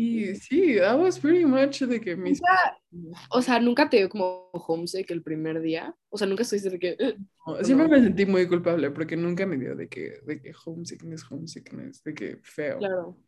[0.00, 2.40] Y sí, that was pretty much de que mis.
[3.30, 5.92] O sea, nunca te dio como homesick el primer día.
[6.08, 6.96] O sea, nunca estuviste de que.
[7.46, 7.64] "Ugh".
[7.64, 12.04] Siempre me sentí muy culpable porque nunca me dio de que, de que homesickness, homesickness,
[12.04, 12.78] de que feo.
[12.78, 13.18] Claro.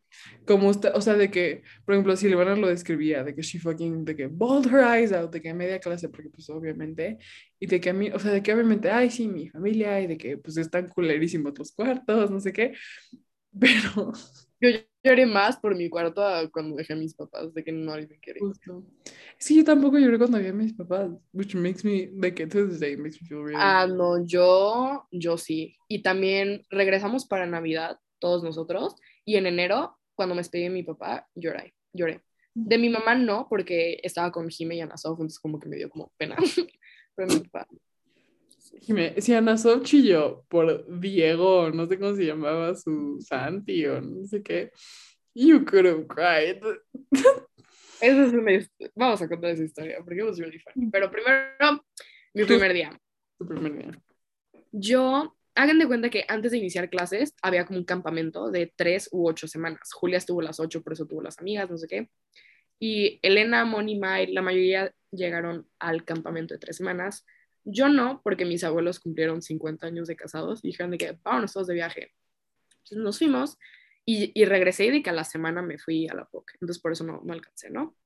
[0.47, 4.05] Como usted, o sea, de que, por ejemplo, Silvana lo describía, de que she fucking,
[4.05, 7.19] de que bawled her eyes out, de que media clase, porque pues obviamente,
[7.59, 10.07] y de que a mí, o sea, de que obviamente, ay, sí, mi familia, y
[10.07, 12.75] de que pues están culerísimos los cuartos, no sé qué,
[13.59, 14.13] pero
[14.61, 14.69] Yo
[15.03, 18.41] lloré más por mi cuarto cuando dejé a mis papás, de que no me quería.
[18.41, 18.85] justo.
[19.39, 22.69] Sí, yo tampoco lloré cuando vi a mis papás, which makes me, de que to
[22.69, 25.77] this day makes me feel really Ah, no, yo, yo sí.
[25.89, 30.83] Y también regresamos para Navidad, todos nosotros, y en enero, cuando me despedí de mi
[30.83, 32.21] papá, lloré, lloré.
[32.53, 35.77] De mi mamá no, porque estaba con Jime y Ana Sof, entonces como que me
[35.77, 36.37] dio como pena.
[37.17, 37.67] Pero mi papá.
[38.83, 44.03] Jime, si Ana Sof chilló por Diego, no sé cómo se llamaba su Santi o
[44.03, 44.73] no sé qué,
[45.35, 46.63] you could have cried.
[48.03, 48.53] Esa es una
[48.95, 50.91] Vamos a contar esa historia, porque it was really funny.
[50.91, 51.83] Pero primero,
[52.35, 53.01] mi primer día.
[53.39, 54.03] Tu primer día.
[54.71, 59.09] Yo, hagan de cuenta que antes de iniciar clases había como un campamento de tres
[59.13, 59.93] u ocho semanas.
[59.93, 62.11] Julia estuvo las ocho, por eso tuvo las amigas, no sé qué.
[62.79, 67.27] Y Elena, Moni, May, la mayoría llegaron al campamento de tres semanas.
[67.65, 71.53] Yo no, porque mis abuelos cumplieron 50 años de casados y dijeron de que vámonos
[71.53, 72.13] todos de viaje.
[72.79, 73.59] Entonces nos fuimos
[74.07, 76.53] y, y regresé y de que a la semana me fui a la POC.
[76.55, 77.97] Entonces por eso no, no alcancé, ¿no?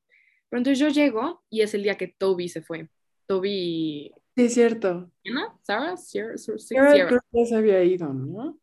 [0.48, 2.88] Pero entonces yo llego y es el día que Toby se fue.
[3.26, 5.10] Toby, Sí, es cierto.
[5.26, 5.56] ¿Ana?
[5.62, 5.96] ¿Sarah?
[5.96, 6.34] Sierra,
[7.08, 8.58] creo que ya se había ido, ¿no?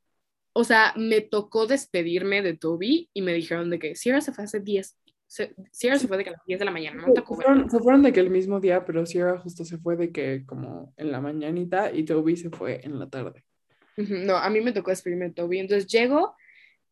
[0.54, 4.44] O sea, me tocó despedirme de Toby y me dijeron de que Sierra se fue
[4.44, 4.98] hace 10.
[5.28, 7.24] se- Sierra se fue de que a las 10 de la mañana, no ver.
[7.24, 10.46] fueron, se fueron de que el mismo día, pero Sierra justo se fue de que
[10.46, 13.46] como en la mañanita y Toby se fue en la tarde.
[13.96, 15.60] No, a mí me tocó despedirme de Toby.
[15.60, 16.36] Entonces llego,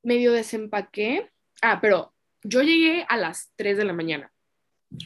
[0.03, 1.29] medio desempaqué.
[1.61, 2.13] Ah, pero
[2.43, 4.31] yo llegué a las 3 de la mañana.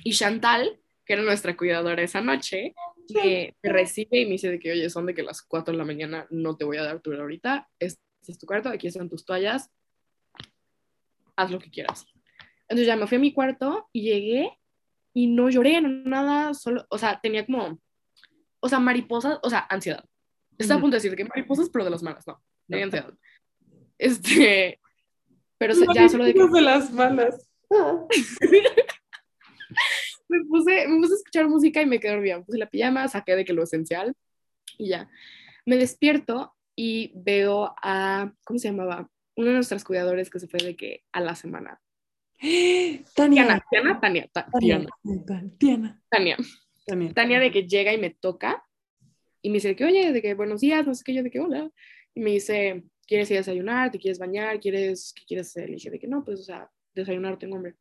[0.03, 2.75] Y Chantal, que era nuestra cuidadora esa noche,
[3.09, 5.77] me, me recibe y me dice de que, oye, son de que las 4 de
[5.77, 7.69] la mañana no te voy a dar tu hora ahorita.
[7.79, 9.69] Este es tu cuarto, aquí están tus toallas.
[11.35, 12.05] Haz lo que quieras.
[12.61, 14.57] Entonces ya me fui a mi cuarto y llegué
[15.13, 17.79] y no lloré, no nada, solo, o sea, tenía como,
[18.59, 20.03] o sea, mariposas, o sea, ansiedad.
[20.57, 20.83] Estaba a Ujú.
[20.85, 23.13] punto de decir que mariposas, pero de las malas, no, tenía ansiedad.
[23.97, 24.79] Este,
[25.57, 27.49] pero ya solo de que Mariposas de las malas.
[30.39, 32.37] me puse, me puse a escuchar música y me quedé dormida.
[32.39, 34.13] Me puse la pijama, saqué de que lo esencial
[34.77, 35.09] y ya.
[35.65, 39.09] Me despierto y veo a, ¿cómo se llamaba?
[39.35, 41.79] Uno de nuestros cuidadores que se fue de que a la semana.
[43.15, 43.63] Tania.
[44.01, 44.51] Tania, Ta- Tania.
[44.59, 44.89] Tiana,
[45.57, 46.01] Tiana.
[46.09, 46.37] Tania.
[46.85, 47.13] Tania.
[47.13, 48.63] Tania de que llega y me toca
[49.41, 51.39] y me dice que, oye, de que buenos días, no sé qué, yo de que
[51.39, 51.69] hola.
[52.13, 53.91] Y me dice, ¿quieres ir a desayunar?
[53.91, 54.59] ¿Te quieres bañar?
[54.59, 55.69] ¿Quieres, qué quieres hacer?
[55.69, 57.75] Le dije de que no, pues, o sea, desayunar tengo hambre.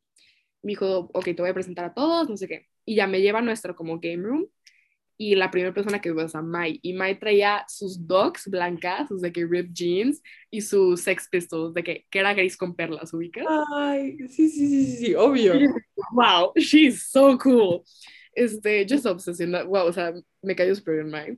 [0.63, 2.67] Me dijo, ok, te voy a presentar a todos, no sé qué.
[2.85, 4.47] Y ya me lleva a nuestro como game room
[5.17, 6.79] y la primera persona que veo es a Mai.
[6.81, 11.73] Y Mai traía sus dogs blancas, sus de que ripped jeans y sus Sex Pistols,
[11.73, 13.45] de que, que era gris con perlas, ¿ubicas?
[13.75, 15.53] Ay, sí, sí, sí, sí, sí, obvio.
[16.11, 17.83] wow, she's so cool.
[18.33, 21.37] Este, yo estoy obsesionada, wow, o sea, me cayó súper bien Mai.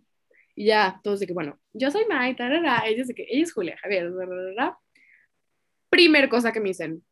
[0.55, 3.43] Y ya, todos de que, bueno, yo soy Mai, tarara, ella es de que, ella
[3.43, 4.77] es Julia Javier, bla.
[5.89, 7.03] Primer cosa que me dicen,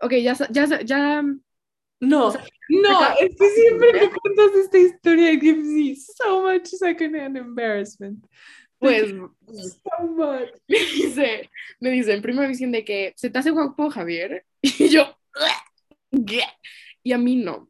[0.00, 1.24] ok, ya, ya, ya,
[2.02, 6.66] No, O sea, no, es que siempre que cuentas esta historia gives me so much
[6.66, 8.26] secondhand embarrassment.
[8.78, 10.48] Pues So much.
[10.68, 14.88] me dice, me dice en primera visión de que se te hace guapo Javier y
[14.88, 15.16] yo
[17.04, 17.68] y a mí no.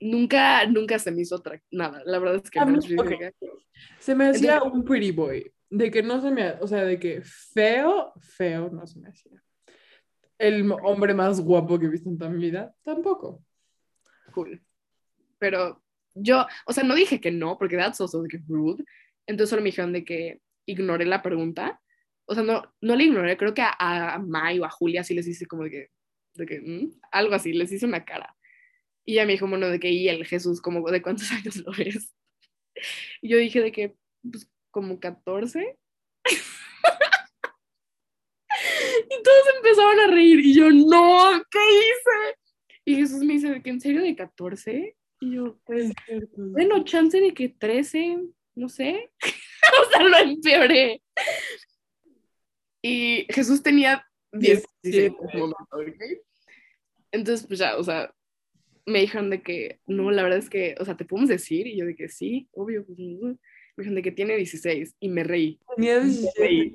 [0.00, 2.02] Nunca, nunca se me hizo otra nada.
[2.04, 2.66] La verdad es que no.
[2.66, 3.20] mí, Yo dije ok.
[3.38, 3.50] que-
[4.00, 5.52] Se me hacía un pretty boy.
[5.70, 9.40] De que no se me, o sea, de que feo, feo no se me hacía.
[10.36, 13.42] El hombre más guapo que he visto en toda mi vida, tampoco.
[14.32, 14.62] Cool.
[15.38, 15.82] Pero
[16.14, 18.84] yo, o sea, no dije que no, porque that's also like rude.
[19.26, 21.80] Entonces solo me dijeron de que ignoré la pregunta.
[22.26, 25.14] O sea, no, no le ignoré, creo que a, a Mai o a Julia sí
[25.14, 25.88] les hice como de que,
[26.34, 28.36] de que "Mm", algo así, les hice una cara.
[29.04, 31.72] Y ella me dijo, bueno, de que, y el Jesús, como, ¿de cuántos años lo
[31.72, 32.14] ves?
[33.20, 33.96] Y yo dije de que,
[34.30, 35.78] pues, como 14.
[39.10, 42.38] y todos empezaron a reír, y yo, no, ¿qué hice?
[42.84, 44.96] Y Jesús me dice, ¿de que en serio de 14?
[45.20, 45.92] Y yo, pues,
[46.36, 48.18] bueno, chance de que 13,
[48.56, 49.10] no sé.
[49.86, 51.02] o sea, lo empeoré.
[52.82, 56.02] Y Jesús tenía 17 en ese momento, ¿ok?
[57.12, 58.12] Entonces, pues ya, o sea,
[58.86, 61.66] me dijeron de que, no, la verdad es que, o sea, ¿te podemos decir?
[61.66, 62.84] Y yo de que sí, obvio.
[62.84, 63.36] pues, me
[63.76, 65.60] dijeron de que tiene 16 y me reí.
[65.76, 66.40] Tenía Me 17.
[66.40, 66.74] reí.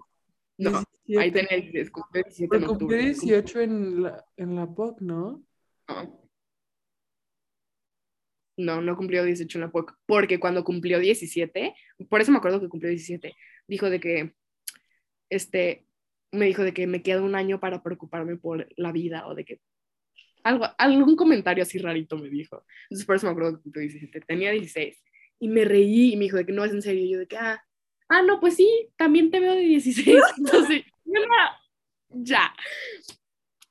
[0.57, 1.31] No, ahí 17.
[1.31, 3.13] tenía 16, cumplí 17 en Pero cumplió octubre.
[3.13, 5.43] 18 en la, en la POC, ¿no?
[5.87, 6.27] No.
[8.81, 11.75] No, cumplió 18 en la PUC, porque cuando cumplió 17,
[12.09, 13.35] por eso me acuerdo que cumplió 17,
[13.67, 14.33] dijo de que,
[15.29, 15.85] este,
[16.31, 19.45] me dijo de que me queda un año para preocuparme por la vida o de
[19.45, 19.61] que,
[20.43, 22.65] algo, algún comentario así rarito me dijo.
[22.85, 25.03] Entonces por eso me acuerdo que cumplió 17, tenía 16
[25.39, 27.27] y me reí y me dijo de que no es en serio, y yo de
[27.27, 27.63] que, ah,
[28.09, 32.53] ah, no, pues sí, también te veo de 16, entonces, yo, "No, ya.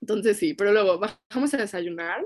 [0.07, 2.25] Entonces sí, pero luego bajamos a desayunar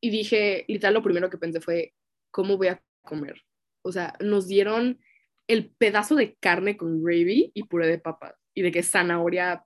[0.00, 1.94] y dije, literal, lo primero que pensé fue,
[2.32, 3.40] ¿cómo voy a comer?
[3.82, 4.98] O sea, nos dieron
[5.46, 9.64] el pedazo de carne con gravy y puré de papas y de que zanahoria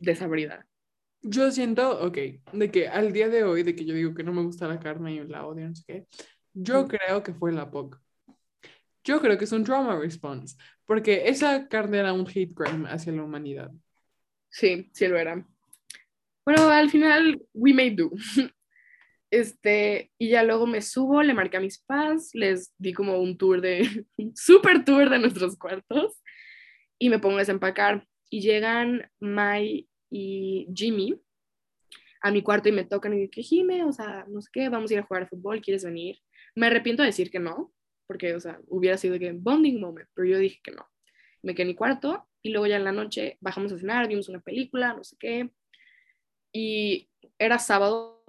[0.00, 0.66] desabrida.
[1.22, 2.18] Yo siento, ok,
[2.52, 4.80] de que al día de hoy, de que yo digo que no me gusta la
[4.80, 6.06] carne y la odio, no sé qué,
[6.52, 6.88] yo Mm.
[6.88, 8.00] creo que fue la POC.
[9.04, 13.12] Yo creo que es un trauma response, porque esa carne era un hate crime hacia
[13.12, 13.70] la humanidad.
[14.48, 15.46] Sí, sí lo era.
[16.46, 18.10] Bueno, al final, we made do.
[19.28, 23.36] Este, y ya luego me subo, le marqué a mis papás, les di como un
[23.36, 23.80] tour de,
[24.18, 26.22] un super tour de nuestros cuartos
[26.96, 28.06] y me pongo a desempacar.
[28.30, 31.20] Y llegan Mai y Jimmy
[32.22, 34.90] a mi cuarto y me tocan y que Jime, o sea, no sé qué, vamos
[34.90, 36.20] a ir a jugar a fútbol, ¿quieres venir?
[36.54, 37.72] Me arrepiento de decir que no,
[38.06, 40.86] porque, o sea, hubiera sido que bonding moment, pero yo dije que no.
[41.42, 44.28] Me quedé en mi cuarto y luego ya en la noche bajamos a cenar, vimos
[44.28, 45.50] una película, no sé qué.
[46.58, 48.24] Y era sábado,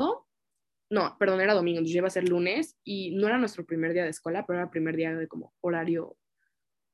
[0.89, 4.03] no, perdón, era domingo, entonces iba a ser lunes y no era nuestro primer día
[4.03, 6.17] de escuela, pero era el primer día de como horario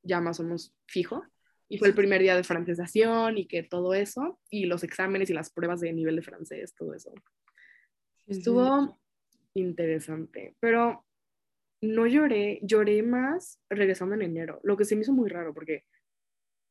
[0.04, 1.24] ya más o menos fijo.
[1.68, 5.32] Y fue el primer día de francesización y que todo eso, y los exámenes y
[5.32, 7.12] las pruebas de nivel de francés, todo eso.
[8.28, 9.00] Estuvo
[9.54, 11.04] interesante, pero
[11.80, 15.84] no lloré, lloré más regresando en enero, lo que se me hizo muy raro porque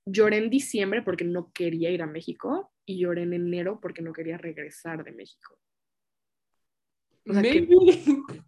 [0.06, 4.14] lloré en diciembre porque no quería ir a México y lloré en enero porque no
[4.14, 5.60] quería regresar de México.
[7.28, 7.76] O sea, que- Maybe,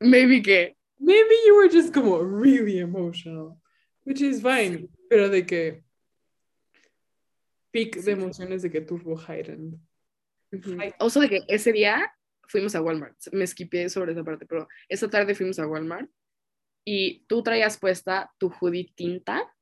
[0.00, 3.58] Maybe que, maybe you were just como really emotional,
[4.04, 5.82] which is fine, pero de que
[7.72, 9.78] peak de emociones de que turbo heightened.
[10.98, 12.12] o de que ese día
[12.48, 16.10] fuimos a Walmart, me esquipé sobre esa parte, pero esa tarde fuimos a Walmart
[16.84, 19.53] y tú traías puesta tu hoodie tinta,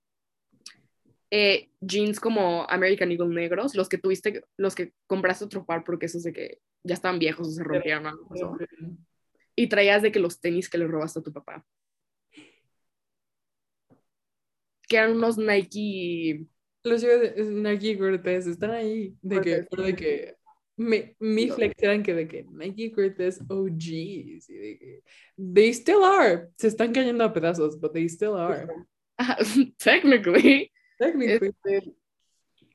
[1.35, 6.05] eh, jeans como American Eagle negros, los que tuviste, los que compraste otro par porque
[6.07, 8.55] esos de que ya estaban viejos o se rompieron algo pasó.
[9.57, 11.65] y traías de que los tenis que le robaste a tu papá.
[14.89, 16.47] Que eran unos Nike.
[16.85, 19.87] Los de Nike Cortez están ahí, de que, Cortez.
[19.87, 20.35] de que
[20.77, 21.55] mi, mi No.
[21.55, 23.89] flex eran que de que Nike Cortez OGs,
[24.51, 25.03] y de que
[25.55, 28.67] they still are, se están cayendo a pedazos, but they still are,
[29.17, 29.37] Ajá,
[29.79, 30.71] Technically.
[31.03, 31.49] Technically.
[31.49, 31.95] Este,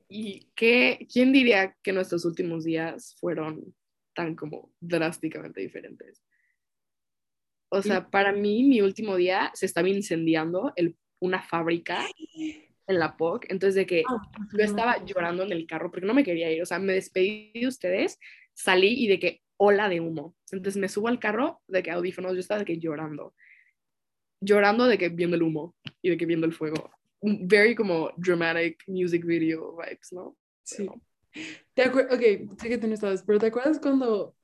[0.10, 3.76] ¿Y qué, quién diría que nuestros últimos días fueron
[4.14, 6.24] tan como drásticamente diferentes?
[7.70, 12.06] O sea, para mí, mi último día se estaba incendiando el, una fábrica
[12.38, 13.46] en la POC.
[13.50, 14.04] Entonces, de que
[14.54, 16.62] yo estaba llorando en el carro porque no me quería ir.
[16.62, 18.20] O sea, me despedí de ustedes,
[18.54, 20.36] salí y de que ola de humo.
[20.52, 23.36] Entonces me subo al carro de que audífonos, yo estaba de que llorando.
[24.40, 26.90] Llorando de que viendo el humo y de que viendo el fuego.
[27.22, 30.36] Very como dramatic music video vibes, ¿no?
[30.64, 30.90] Sí.
[31.74, 31.88] ¿Te?
[31.90, 34.36] Ok, sé que tú no estabas, pero ¿te acuerdas cuando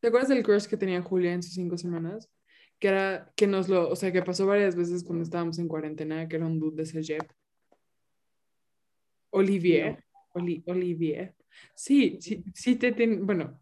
[0.00, 2.30] ¿Te acuerdas del crush que tenía Julia en sus cinco semanas?
[2.78, 6.26] Que era, que nos lo, o sea, que pasó varias veces cuando estábamos en cuarentena,
[6.26, 7.30] que era un dude de Cegep.
[9.30, 10.02] Olivier.
[10.32, 11.34] Oli- Olivier.
[11.74, 13.60] Sí, sí, sí te ten- bueno,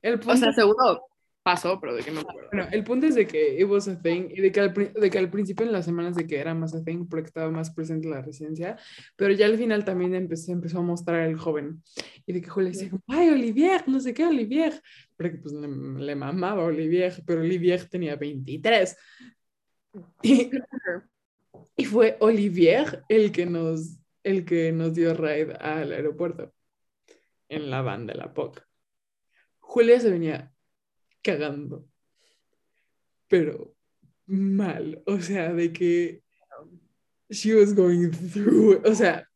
[0.00, 1.08] el punto, O sea, seguro
[1.42, 2.48] pasó, pero de que no me acuerdo.
[2.52, 5.10] bueno, el punto es de que it was a thing y de que, al, de
[5.10, 7.70] que al principio en las semanas de que era más a thing porque estaba más
[7.70, 8.76] presente en la residencia,
[9.16, 11.82] pero ya al final también empecé, empezó a mostrar el joven
[12.26, 14.80] y de que Julia decía, ay, Olivier, no sé qué, Olivier,
[15.16, 18.96] porque pues le, le mamaba Olivier, pero Olivier tenía 23.
[20.22, 20.50] Y,
[21.76, 26.52] y fue Olivier el que nos, el que nos dio ride al aeropuerto
[27.48, 28.62] en la van de la POC.
[29.58, 30.52] Julia se venía
[31.22, 31.86] cagando,
[33.28, 33.74] pero
[34.26, 36.22] mal, o sea, de que
[37.28, 38.86] she was going through, it.
[38.86, 39.28] o sea,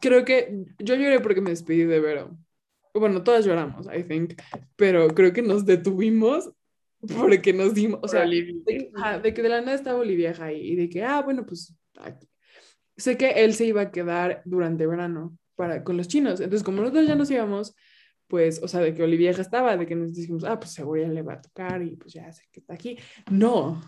[0.00, 2.36] creo que yo lloré porque me despedí de Vero.
[2.92, 4.34] Bueno, todas lloramos, I think,
[4.76, 6.50] pero creo que nos detuvimos
[7.18, 8.54] porque nos dimos, o sea, Olivia.
[8.64, 11.74] de, de que de la nada estaba Olivia ahí y de que, ah, bueno, pues
[12.00, 12.28] aquí.
[12.96, 16.40] sé que él se iba a quedar durante verano para, con los chinos.
[16.40, 17.74] Entonces, como nosotros ya nos íbamos,
[18.26, 20.84] pues, o sea, de que Olivia ya estaba, de que nos dijimos, ah, pues ya
[20.84, 22.98] le va a tocar y pues ya sé que está aquí.
[23.30, 23.82] No.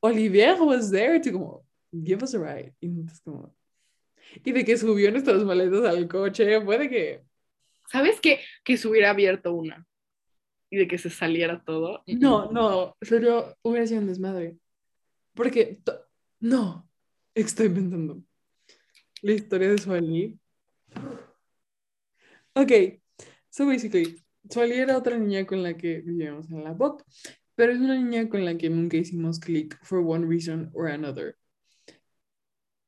[0.00, 2.74] Olivier was there to como, give us a ride.
[2.80, 3.54] Y, entonces, como,
[4.44, 7.26] y de que subió nuestras maletas al coche, fue de que,
[7.88, 8.40] ¿Sabes qué?
[8.64, 9.86] Que se hubiera abierto una
[10.70, 12.02] y de que se saliera todo.
[12.06, 14.56] No, no, serio, hubiera sido un desmadre.
[15.34, 15.80] Porque,
[16.40, 16.88] no,
[17.34, 18.22] estoy pensando.
[19.22, 20.38] La historia de Suali.
[22.58, 22.72] Ok,
[23.50, 24.16] so basically,
[24.48, 27.04] Suali era otra niña con la que vivíamos en la BOC,
[27.54, 31.36] pero es una niña con la que nunca hicimos click for one reason or another.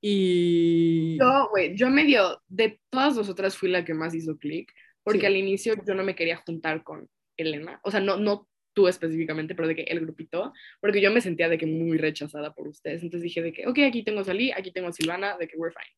[0.00, 1.18] Y...
[1.18, 5.26] Yo, güey, yo medio, de todas nosotras fui la que más hizo clic, porque Sí.
[5.26, 7.06] al inicio yo no me quería juntar con
[7.36, 11.20] Elena, o sea, no, no tú específicamente, pero de que el grupito, porque yo me
[11.20, 14.50] sentía de que muy rechazada por ustedes, entonces dije de que, ok, aquí tengo Salí,
[14.50, 15.94] aquí tengo Silvana, de que we're fine.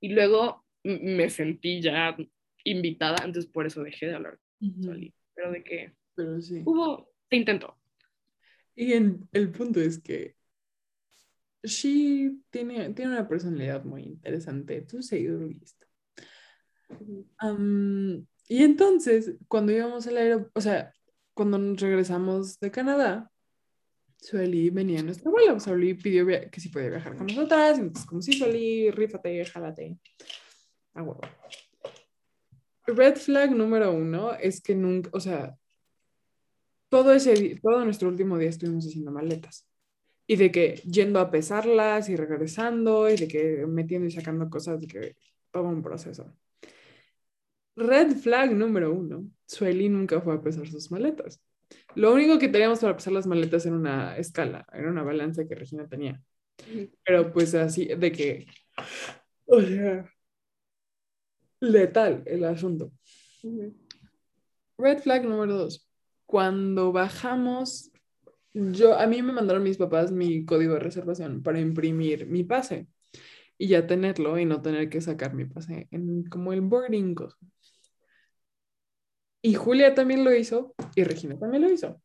[0.00, 2.16] Y luego me sentí ya
[2.64, 6.62] invitada, entonces por eso dejé de hablar Ujú, Salí, pero de que Pero sí.
[6.64, 7.76] hubo, se intentó.
[8.74, 10.36] Y en- el punto es que
[11.62, 15.82] she tiene, tiene una personalidad muy interesante, to say the least.
[17.38, 20.92] Am, y entonces, cuando íbamos al aeropuerto, o sea,
[21.34, 23.30] cuando nos regresamos de Canadá,
[24.18, 25.58] Sueli venía en nuestra vuelo.
[25.60, 27.78] Sueli pidió que si podía viajar con nosotras.
[27.78, 29.98] y Entonces, como si Sueli, rífate, jálate.
[30.94, 31.20] A huevo.
[32.94, 35.56] Red flag número uno es que nunca, o sea,
[36.88, 39.66] todo ese, todo nuestro último día estuvimos haciendo maletas.
[40.26, 44.80] Y de que yendo a pesarlas y regresando y de que metiendo y sacando cosas,
[44.80, 45.16] de que
[45.50, 46.32] todo un proceso.
[47.76, 51.40] Red flag número uno, Sueli nunca fue a pesar sus maletas.
[51.94, 55.54] Lo único que teníamos para pesar las maletas era una escala, era una balanza que
[55.54, 56.22] Regina tenía.
[57.04, 58.46] Pero pues así, de que,
[59.46, 60.10] o sea,
[61.60, 62.92] letal el asunto.
[64.78, 65.88] Red flag número dos.
[66.26, 67.90] Cuando bajamos,
[68.52, 72.88] yo, a mí me mandaron mis papás mi código de reservación para imprimir mi pase
[73.58, 77.14] y ya tenerlo y no tener que sacar mi pase en como el boarding.
[79.42, 82.00] Y Julia también lo hizo y Regina también lo hizo.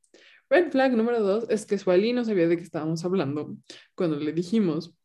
[0.50, 3.56] Red flag número dos es que Suali no sabía de qué estábamos hablando
[3.96, 4.96] cuando le dijimos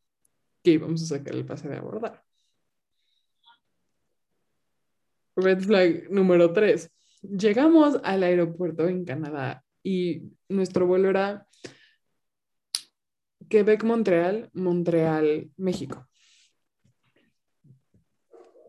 [0.63, 2.23] que íbamos a sacar el pase de abordar.
[5.41, 6.91] Red flag número 3.
[7.23, 11.47] Llegamos al aeropuerto en Canadá y nuestro vuelo era
[13.49, 16.07] Quebec, Montreal, Montreal, México.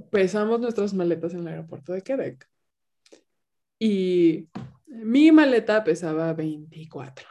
[0.09, 2.47] Pesamos nuestras maletas en el aeropuerto de Quebec
[3.79, 4.49] y
[4.85, 7.27] mi maleta pesaba 24.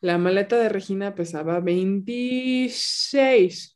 [0.00, 3.71] La maleta de Regina pesaba 26.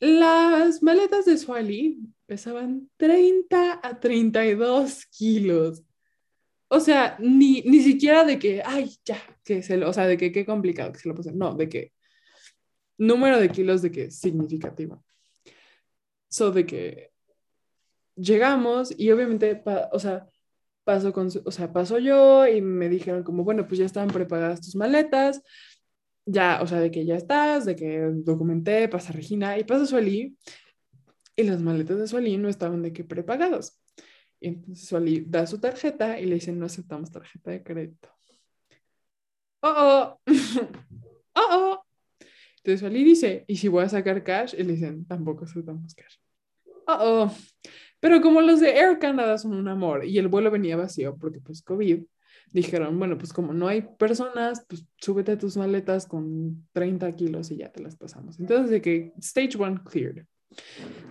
[0.00, 5.82] Las maletas de Swali pesaban 30 a 32 kilos.
[6.68, 10.16] O sea, ni, ni siquiera de que, ay, ya, que se lo, o sea, de
[10.16, 11.32] que qué complicado que se lo puse.
[11.32, 11.92] No, de que
[12.98, 15.04] número de kilos de que significativo.
[16.28, 17.10] So, de que
[18.16, 20.28] llegamos y obviamente, pa- o sea,
[20.84, 24.60] pasó con, o sea, pasó yo y me dijeron como, bueno, pues ya estaban preparadas
[24.60, 25.42] tus maletas,
[26.26, 30.36] ya, o sea, de que ya estás, de que documenté, pasa Regina y pasa Sueli
[31.36, 33.80] y las maletas de Sueli no estaban de que prepagadas.
[34.40, 38.08] Y entonces Sueli da su tarjeta y le dicen, no aceptamos tarjeta de crédito.
[39.60, 40.20] Oh, oh,
[41.34, 41.84] oh, oh.
[42.58, 44.54] Entonces Sueli dice, ¿y si voy a sacar cash?
[44.56, 46.16] Y le dicen, tampoco aceptamos cash.
[46.86, 47.36] Oh, oh.
[48.00, 51.40] Pero como los de Air Canada son un amor y el vuelo venía vacío porque
[51.40, 52.04] pues COVID,
[52.54, 57.56] dijeron, bueno, pues como no hay personas, pues súbete tus maletas con 30 kilos y
[57.56, 58.38] ya te las pasamos.
[58.38, 60.24] Entonces, de que stage one cleared.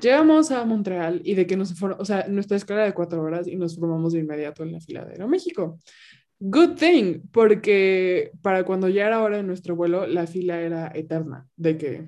[0.01, 3.45] Llegamos a Montreal y de que nos fueron, o sea, nuestra escala de cuatro horas
[3.45, 5.79] y nos formamos de inmediato en la fila de Aeroméxico.
[6.39, 11.45] Good thing, porque para cuando ya era hora de nuestro vuelo, la fila era eterna,
[11.57, 12.07] de que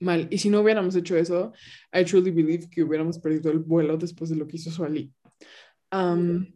[0.00, 0.26] mal.
[0.30, 1.52] Y si no hubiéramos hecho eso,
[1.92, 5.12] I truly believe que hubiéramos perdido el vuelo después de lo que hizo Suali.
[5.92, 6.46] Um,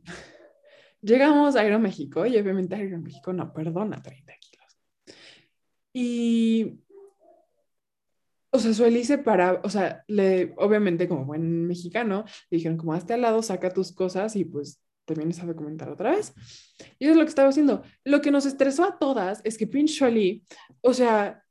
[1.03, 4.78] llegamos a Aeroméxico y obviamente Aeroméxico no perdona 30 kilos.
[5.92, 6.80] Y
[8.57, 12.94] o sea, Sueli se para, o sea, le, obviamente como buen mexicano, le dijeron como
[12.94, 16.32] hazte al lado, saca tus cosas y pues te vienes a documentar otra vez.
[16.99, 17.82] Y eso es lo que estaba haciendo.
[18.05, 20.44] Lo que nos estresó a todas es que pinche Sueli,
[20.80, 21.44] o sea,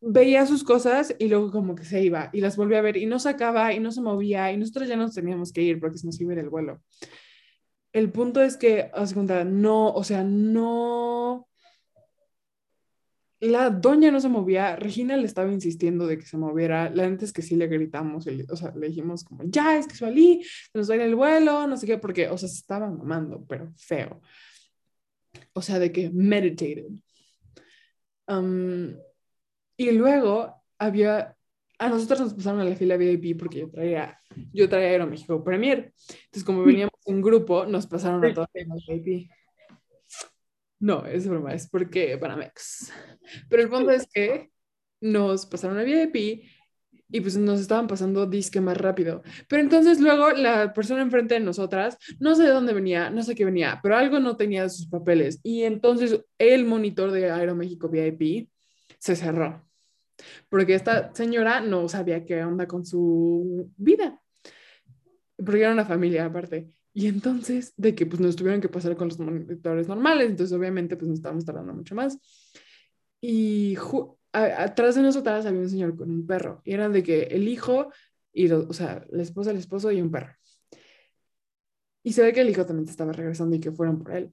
[0.00, 3.06] veía sus cosas y luego como que se iba y las volvía a ver y
[3.06, 6.06] no sacaba y no se movía y nosotros ya nos teníamos que ir porque se
[6.06, 6.82] nos iba a ir el vuelo.
[7.92, 11.48] El punto es que, a segunda, no, o sea, no
[13.40, 17.32] la doña no se movía, Regina le estaba insistiendo de que se moviera, la antes
[17.32, 20.90] que sí le gritamos, o sea, le dijimos como, ya, es que Sualí, se nos
[20.90, 23.72] va a ir el vuelo, no sé qué, porque, o sea, se estaba mamando, pero
[23.76, 24.20] feo.
[25.54, 26.90] O sea, de que meditated.
[28.28, 28.94] Um,
[29.76, 31.34] y luego había,
[31.78, 34.18] a nosotros nos pasaron a la fila VIP porque yo traía,
[34.52, 35.94] yo traía Aeroméxico Premier.
[36.24, 39.30] Entonces, como veníamos en grupo, nos pasaron a todos los VIP.
[40.80, 42.92] No, es broma, es porque Banamex.
[43.48, 44.50] Pero el punto es que
[45.00, 46.44] nos pasaron a VIP
[47.12, 49.22] y pues nos estaban pasando disque más rápido.
[49.48, 53.34] Pero entonces luego la persona enfrente de nosotras, no sé de dónde venía, no sé
[53.34, 55.40] qué venía, pero algo no tenía sus papeles.
[55.42, 58.48] Y entonces el monitor de Aeroméxico VIP
[58.98, 59.66] se cerró.
[60.48, 64.20] Porque esta señora no sabía qué onda con su vida.
[65.36, 66.68] Porque era una familia aparte.
[66.92, 70.96] Y entonces, de que pues nos tuvieron que pasar con los monitores normales, entonces obviamente
[70.96, 72.18] pues nos estábamos tardando mucho más.
[73.20, 73.76] Y
[74.32, 77.92] atrás de nosotras había un señor con un perro, y era de que el hijo,
[78.32, 80.34] y o sea, la esposa, el esposo y un perro.
[82.02, 84.32] Y se ve que el hijo también estaba regresando y que fueron por él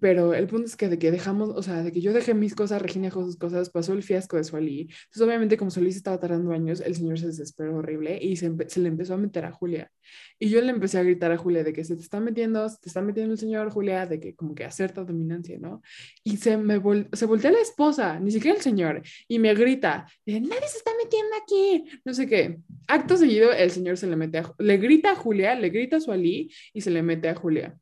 [0.00, 2.54] pero el punto es que de que dejamos, o sea, de que yo dejé mis
[2.54, 4.80] cosas, Regina dejó sus cosas, pasó el fiasco de Suali.
[4.82, 8.52] Entonces, obviamente, como Suali se estaba tardando años, el señor se desesperó horrible y se,
[8.66, 9.90] se, le empezó a meter a Julia.
[10.38, 12.78] Y yo le empecé a gritar a Julia de que se te está metiendo, se
[12.80, 15.82] te está metiendo el señor Julia, de que como que acerta dominancia, ¿no?
[16.24, 16.80] Y se me
[17.12, 21.30] se voltea la esposa, ni siquiera el señor, y me grita, nadie se está metiendo
[21.42, 22.58] aquí, no sé qué.
[22.88, 26.00] Acto seguido, el señor se le mete a, le grita a Julia, le grita a
[26.00, 27.78] Suali y se le mete a Julia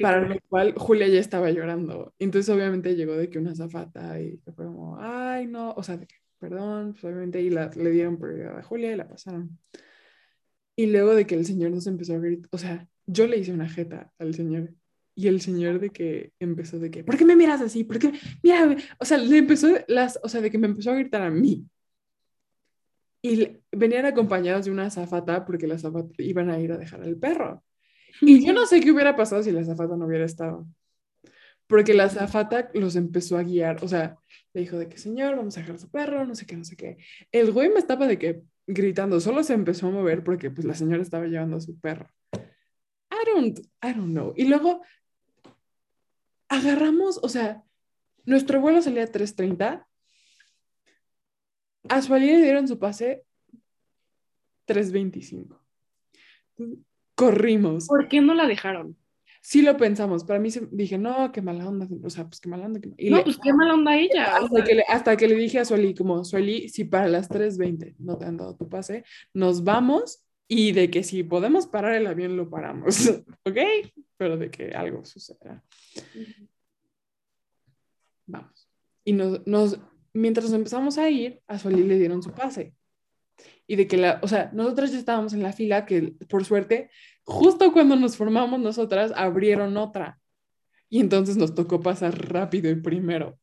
[0.00, 2.14] para lo cual Julia ya estaba llorando.
[2.18, 6.06] Entonces obviamente llegó de que una zafata y fue como, ay, no, o sea, de
[6.06, 9.58] que, perdón, pues obviamente y la, le dieron prioridad a Julia y la pasaron.
[10.76, 13.52] Y luego de que el señor nos empezó a gritar, o sea, yo le hice
[13.52, 14.74] una jeta al señor
[15.14, 17.84] y el señor de que empezó de que, ¿por qué me miras así?
[17.84, 18.12] ¿Por qué?
[18.42, 21.30] Mira, o sea, le empezó las, o sea, de que me empezó a gritar a
[21.30, 21.66] mí.
[23.22, 27.16] Y venían acompañados de una zafata porque la zafata iban a ir a dejar al
[27.16, 27.64] perro.
[28.20, 30.66] Y yo no sé qué hubiera pasado si la zafata no hubiera estado.
[31.66, 33.82] Porque la zafata los empezó a guiar.
[33.82, 34.16] O sea,
[34.52, 36.64] le dijo de que, señor, vamos a dejar a su perro, no sé qué, no
[36.64, 36.98] sé qué.
[37.32, 40.74] El güey me estaba de que gritando, solo se empezó a mover porque pues la
[40.74, 42.08] señora estaba llevando a su perro.
[42.34, 44.32] I don't, I don't know.
[44.36, 44.82] Y luego
[46.48, 47.62] agarramos, o sea,
[48.24, 49.86] nuestro vuelo salía a 3.30.
[51.88, 53.24] A su le dieron su pase
[54.66, 55.60] 3.25
[57.16, 57.88] corrimos.
[57.88, 58.96] ¿Por qué no la dejaron?
[59.42, 62.66] Sí lo pensamos, para mí dije, no, qué mala onda, o sea, pues qué mala
[62.66, 62.80] onda.
[62.96, 64.36] Y no, pues qué mala onda ella.
[64.36, 67.94] Hasta, que le, hasta que le dije a Sueli, como, Sueli, si para las 3.20
[67.98, 72.08] no te han dado tu pase, nos vamos y de que si podemos parar el
[72.08, 73.08] avión, lo paramos,
[73.44, 73.58] ¿ok?
[74.16, 75.62] Pero de que algo suceda.
[78.26, 78.68] Vamos.
[79.04, 79.78] Y nos, nos,
[80.12, 82.74] mientras empezamos a ir, a Sueli le dieron su pase
[83.66, 86.90] y de que la, o sea, nosotras ya estábamos en la fila que por suerte,
[87.24, 90.20] justo cuando nos formamos nosotras, abrieron otra.
[90.88, 93.38] Y entonces nos tocó pasar rápido y primero.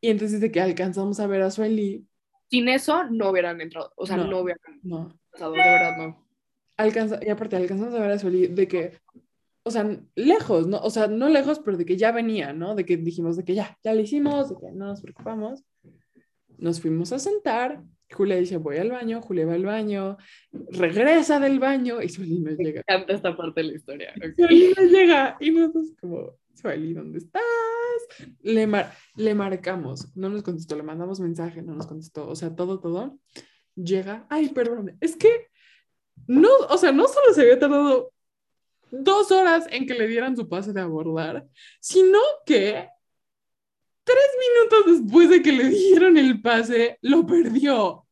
[0.00, 2.06] Y entonces de que alcanzamos a ver a Sueli.
[2.50, 5.18] Sin eso no hubieran entrado, o sea, no, hubieran no.
[5.30, 6.26] pasado, de verdad no.
[6.76, 8.98] Alcanza, y aparte alcanzamos a ver a Sueli de que,
[9.62, 10.78] o sea, lejos, ¿no?
[10.78, 12.74] O sea, no lejos, pero de que ya venía, ¿no?
[12.74, 15.62] De que dijimos de que ya, ya lo hicimos, de que no nos preocupamos.
[16.56, 20.16] Nos fuimos a sentar Julia dice, voy al baño, Julia va al baño,
[20.70, 22.82] regresa del baño y Sueli no llega.
[22.86, 24.14] Me encanta esta parte de la historia.
[24.16, 24.74] Okay.
[24.76, 27.42] no llega y nosotros como, Sueli, ¿dónde estás?
[28.42, 28.68] Le,
[29.16, 33.18] le marcamos, no nos contestó, le mandamos mensaje, no nos contestó, o sea, todo, todo.
[33.74, 35.48] llega, ay, perdón, es que
[36.26, 38.12] no, o sea, no solo se había tardado
[38.90, 41.46] dos horas en que le dieran su pase de abordar,
[41.80, 42.88] sino que
[44.04, 48.06] tres minutos después de que le dieron el pase, lo perdió.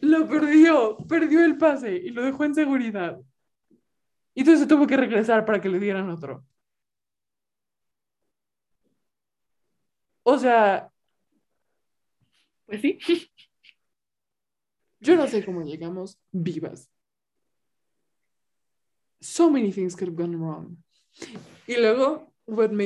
[0.00, 3.18] Lo perdió, perdió el pase y lo dejó en seguridad.
[4.34, 6.44] Y entonces se tuvo que regresar para que le dieran otro.
[10.22, 10.90] O sea,
[12.66, 12.98] Pues sí.
[15.00, 16.90] yo no sé cómo llegamos vivas.
[19.20, 20.76] So many things could have gone wrong.
[21.66, 22.32] Y luego,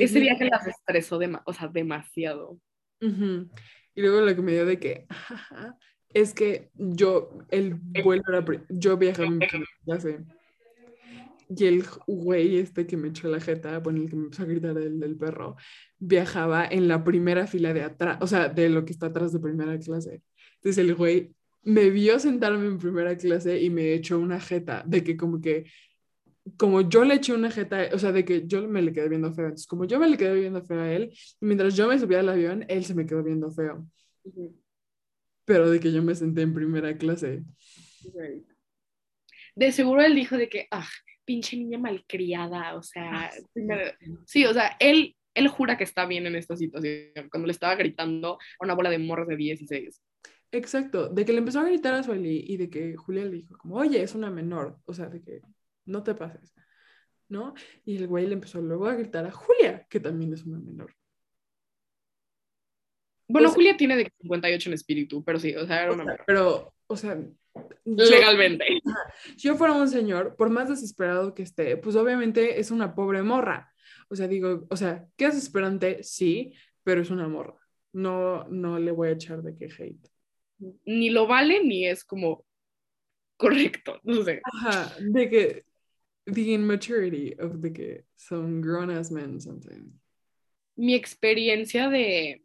[0.05, 2.59] Ese viaje las estresó dema- o sea, demasiado.
[3.01, 3.49] Ujú.
[3.95, 5.77] Y luego lo que me dio de que jaja,
[6.13, 10.21] es que yo, el vuelo era, yo viajaba en primera clase.
[11.49, 14.47] Y el güey este que me echó la jeta, bueno, el que me empezó a
[14.47, 15.57] gritar el del perro,
[15.99, 19.41] viajaba en la primera fila de atrás, o sea, de lo que está atrás de
[19.41, 20.23] primera clase.
[20.55, 25.03] Entonces el güey me vio sentarme en primera clase y me echó una jeta de
[25.03, 25.67] que como que,
[26.57, 29.33] como yo le eché una jeta, o sea, de que yo me le quedé viendo
[29.33, 29.47] feo.
[29.47, 32.29] Entonces, como yo me le quedé viendo feo a él, mientras yo me subía al
[32.29, 33.87] avión, él se me quedó viendo feo
[35.51, 37.43] pero de que yo me senté en primera clase.
[39.57, 40.87] De seguro él dijo de que, ah,
[41.25, 43.91] pinche niña malcriada, o sea, primero-
[44.27, 47.75] sí, o sea, él, él jura que está bien en esta situación, cuando le estaba
[47.75, 50.01] gritando a una bola de morros de 16.
[50.53, 53.59] Exacto, de que le empezó a gritar a Sueli y de que Julia le dijo
[53.59, 55.41] como, oye, es una menor, o sea, de que
[55.91, 56.55] no te pases,
[57.29, 57.55] ¿no?
[57.85, 60.95] Y el güey le empezó luego a gritar a Julia, que también es una menor.
[63.29, 65.95] Bueno, O sea- Julia tiene de 58 en espíritu, pero sí, o sea, era O
[65.95, 66.25] una sea, menor.
[66.27, 67.17] pero, o sea,
[67.85, 68.65] yo- Legalmente.
[68.67, 68.81] si
[69.49, 73.73] yo fuera un señor, por más desesperado que esté, pues obviamente es una pobre morra.
[74.09, 76.03] O sea, digo, o sea, ¿qué es desesperante?
[76.03, 77.55] Sí, pero es una morra.
[77.93, 80.09] No, no le voy a echar de que hate.
[80.85, 82.45] Ni lo vale ni es como
[83.37, 84.41] correcto, no sé.
[84.45, 85.65] Ajá, de que
[86.35, 89.93] the immaturity of the que some grown ass men sometimes.
[90.77, 92.43] Mi experiencia de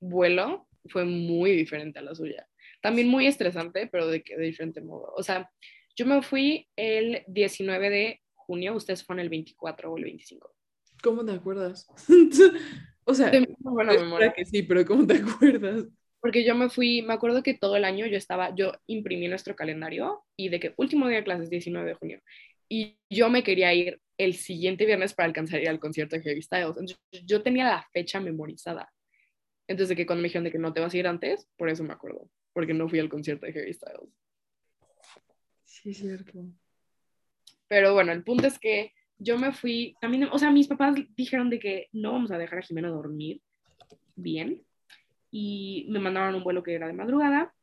[0.00, 2.48] vuelo fue muy diferente a la suya.
[2.80, 5.12] También muy estresante, pero de, de diferente modo.
[5.16, 5.50] O sea,
[5.96, 10.54] yo me fui el 19 de junio, ustedes fueron el 24 o el 25.
[11.02, 11.86] ¿Cómo te acuerdas?
[13.04, 14.32] o sea, De buena memoria.
[14.32, 15.86] que sí, pero ¿cómo te acuerdas?
[16.20, 19.54] Porque yo me fui, me acuerdo que todo el año yo estaba, yo imprimí nuestro
[19.54, 22.20] calendario y de que último día de clases, 19 de junio.
[22.68, 26.30] Y yo me quería ir el siguiente viernes para alcanzar a ir al concierto de
[26.30, 26.68] Harry Styles.
[26.68, 28.92] Entonces, yo tenía la fecha memorizada.
[29.66, 31.68] Entonces, de que cuando me dijeron de que no te vas a ir antes, por
[31.68, 32.30] eso me acuerdo.
[32.52, 34.10] Porque no fui al concierto de Harry Styles.
[35.64, 36.44] Sí, cierto.
[37.68, 41.50] Pero bueno, el punto es que yo me fui, también, o sea, mis papás dijeron
[41.50, 43.42] de que no vamos a dejar a Jimena dormir
[44.16, 44.64] bien
[45.30, 47.54] y me mandaron un vuelo que era de madrugada,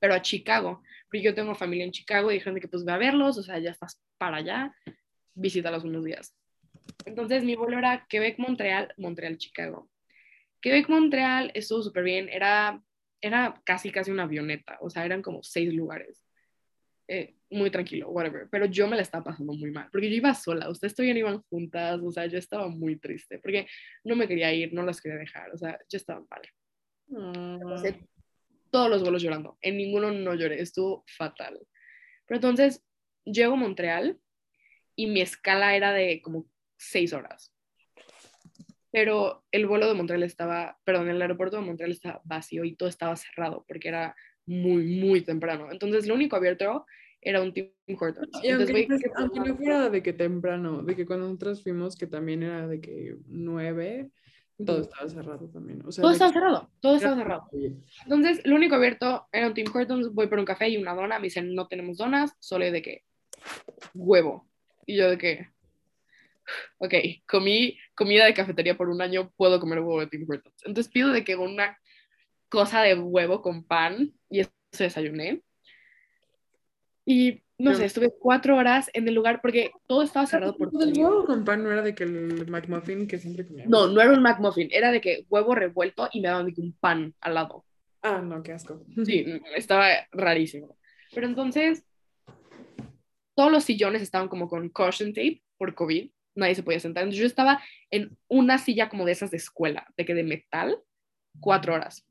[0.00, 2.92] pero a Chicago, porque yo tengo familia en Chicago y dijeron de que pues ve
[2.92, 4.74] a verlos, o sea, ya estás para allá,
[5.34, 6.34] visítalos unos días.
[7.04, 9.88] Entonces mi vuelo era Quebec-Montreal, Montreal-Chicago.
[10.60, 12.82] Quebec-Montreal estuvo súper bien, era,
[13.20, 16.24] era casi casi una avioneta, o sea, eran como seis lugares
[17.08, 18.48] eh, muy tranquilo, whatever.
[18.50, 21.20] Pero yo me la estaba pasando muy mal, porque yo iba sola, ustedes todavía no
[21.20, 23.66] iban juntas, o sea, yo estaba muy triste, porque
[24.04, 26.42] no me quería ir, no las quería dejar, o sea, yo estaba mal.
[27.64, 28.06] Pasé
[28.70, 31.58] todos los vuelos llorando, en ninguno no lloré, estuvo fatal.
[32.26, 32.84] Pero entonces
[33.24, 34.18] llego a Montreal
[34.96, 36.46] y mi escala era de como
[36.78, 37.54] seis horas.
[38.92, 42.88] Pero el vuelo de Montreal estaba, perdón, el aeropuerto de Montreal estaba vacío y todo
[42.88, 44.16] estaba cerrado porque era
[44.46, 45.70] muy, muy temprano.
[45.70, 46.86] Entonces lo único abierto
[47.20, 48.30] era un Tim Hortons.
[48.42, 51.96] Y Entonces, aunque, ¿qué aunque no fuera de que temprano, de que cuando nosotros fuimos,
[51.96, 54.10] que también era de que nueve,
[54.64, 55.82] todo estaba cerrado también.
[55.86, 57.50] O sea, Todo estaba cerrado, todo estaba cerrado.
[58.04, 61.18] Entonces, lo único abierto era un Tim Hortons, voy por un café y una dona,
[61.18, 63.04] me dicen, no tenemos donas, solo de que
[63.94, 64.48] huevo.
[64.86, 65.48] Y yo de que,
[66.78, 66.94] ok,
[67.28, 70.62] comí comida de cafetería por un año, puedo comer huevo de Tim Hortons.
[70.64, 71.78] Entonces pido de que una
[72.48, 75.42] cosa de huevo con pan y eso desayuné.
[77.06, 80.86] Y no sé, estuve cuatro horas en el lugar porque todo estaba cerrado por Pues
[80.86, 83.70] el huevo con pan no era de que el McMuffin que siempre comíamos.
[83.70, 86.60] No, no era un McMuffin, era de que huevo revuelto y me daban de que
[86.60, 87.64] un pan al lado.
[88.02, 88.82] Ah, no, qué asco.
[89.04, 89.24] Sí,
[89.56, 90.76] estaba rarísimo.
[91.14, 91.84] Pero entonces,
[93.34, 97.02] todos los sillones estaban como con caution tape por COVID, nadie se podía sentar.
[97.02, 100.78] Entonces yo estaba en una silla como de esas de escuela, de que de metal,
[101.40, 102.06] cuatro horas.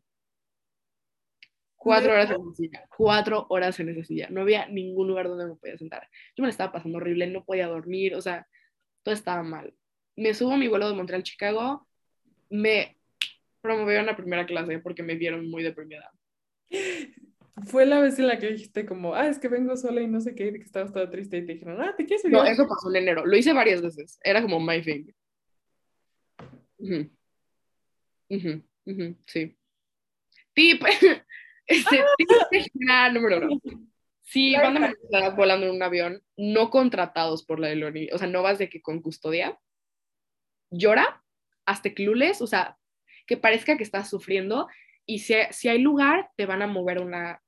[1.80, 4.28] Cuatro horas en esa silla, cuatro horas en esa silla.
[4.30, 6.10] No había ningún lugar donde me podía sentar.
[6.36, 8.46] Yo me la estaba pasando horrible, no podía dormir, o sea,
[9.02, 9.74] todo estaba mal.
[10.18, 11.88] Me subo a mi vuelo de Montreal, Chicago,
[12.50, 12.98] me
[13.62, 16.12] promovieron a primera clase porque me vieron muy deprimida.
[17.66, 20.20] fue la vez en la que dijiste como, ah, es que vengo sola y no
[20.20, 22.36] sé qué, que estabas toda triste y te dijeron, ah, ¿te quieres subir?
[22.36, 23.26] No, eso pasó en enero.
[23.26, 24.20] Lo hice varias veces.
[24.22, 25.06] Era como my thing.
[26.78, 27.10] Ujú.
[28.30, 29.58] Ujú, ujú, sí.
[30.54, 30.84] Tip.
[31.70, 32.04] Este,
[32.74, 33.62] general número uno.
[34.22, 38.44] Si van a volando en un avión, no contratados por la aerolínea, o sea, no
[38.44, 39.60] vas de que con custodia,
[40.72, 41.24] llora,
[41.66, 42.78] hazte clules, o sea,
[43.26, 44.68] que parezca que estás sufriendo,
[45.06, 47.42] y si, si hay lugar, te van a mover una,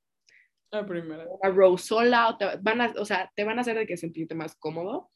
[0.70, 1.24] La primera.
[1.28, 3.96] una row sola, o, te van a, o sea, te van a hacer de que
[3.96, 5.10] sentirte más cómodo.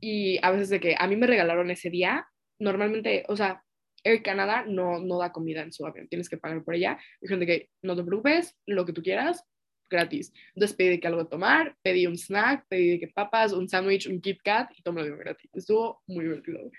[0.00, 2.28] Y a veces de que a mí me regalaron ese día,
[2.58, 3.64] normalmente, o sea,
[4.04, 6.98] Air Canada no, no da comida en su avión, tienes que pagar por ella.
[7.20, 9.42] Dijeron de que no te preocupes, lo que tú quieras,
[9.90, 10.32] gratis.
[10.54, 13.68] Entonces pedí de que algo de tomar, pedí un snack, pedí de que papas, un
[13.68, 15.50] sándwich, un Kit Kat y todo me lo dio gratis.
[15.54, 16.70] Estuvo muy divertido.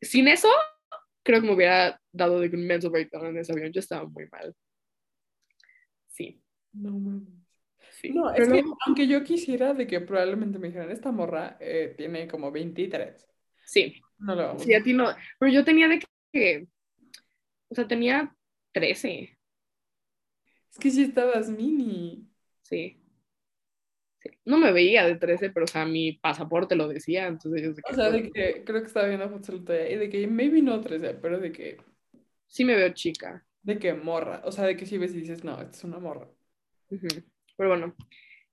[0.00, 0.48] Sin eso,
[1.22, 3.72] creo que me hubiera dado de que un mental breakdown en ese avión.
[3.72, 4.54] Yo estaba muy mal.
[6.08, 6.42] Sí,
[6.72, 7.28] No mames.
[7.92, 8.10] sí.
[8.10, 11.94] No, es Pero que aunque yo quisiera de que probablemente me dijeran, esta morra eh,
[11.96, 13.26] tiene como 23.
[13.64, 15.06] sí, No lo vamos sí, a ti no.
[15.38, 16.06] Pero yo tenía de que,
[17.68, 18.34] o sea, tenía
[18.72, 19.38] 13.
[20.70, 22.28] Es que sí estabas mini.
[22.62, 22.96] Sí.
[24.20, 24.30] Sí.
[24.44, 27.82] No me veía de 13, pero o sea, mi pasaporte lo decía, entonces yo sé
[27.82, 30.10] que O sea, de que creo que estaba viendo fotos el otro día y de
[30.10, 31.78] que maybe no 13, pero de que,
[32.46, 33.46] sí me veo chica.
[33.62, 34.42] de que morra.
[34.44, 36.28] O sea, de que si ves y dices, no, esta es una morra.
[36.90, 37.08] Ujú.
[37.56, 37.94] Pero bueno,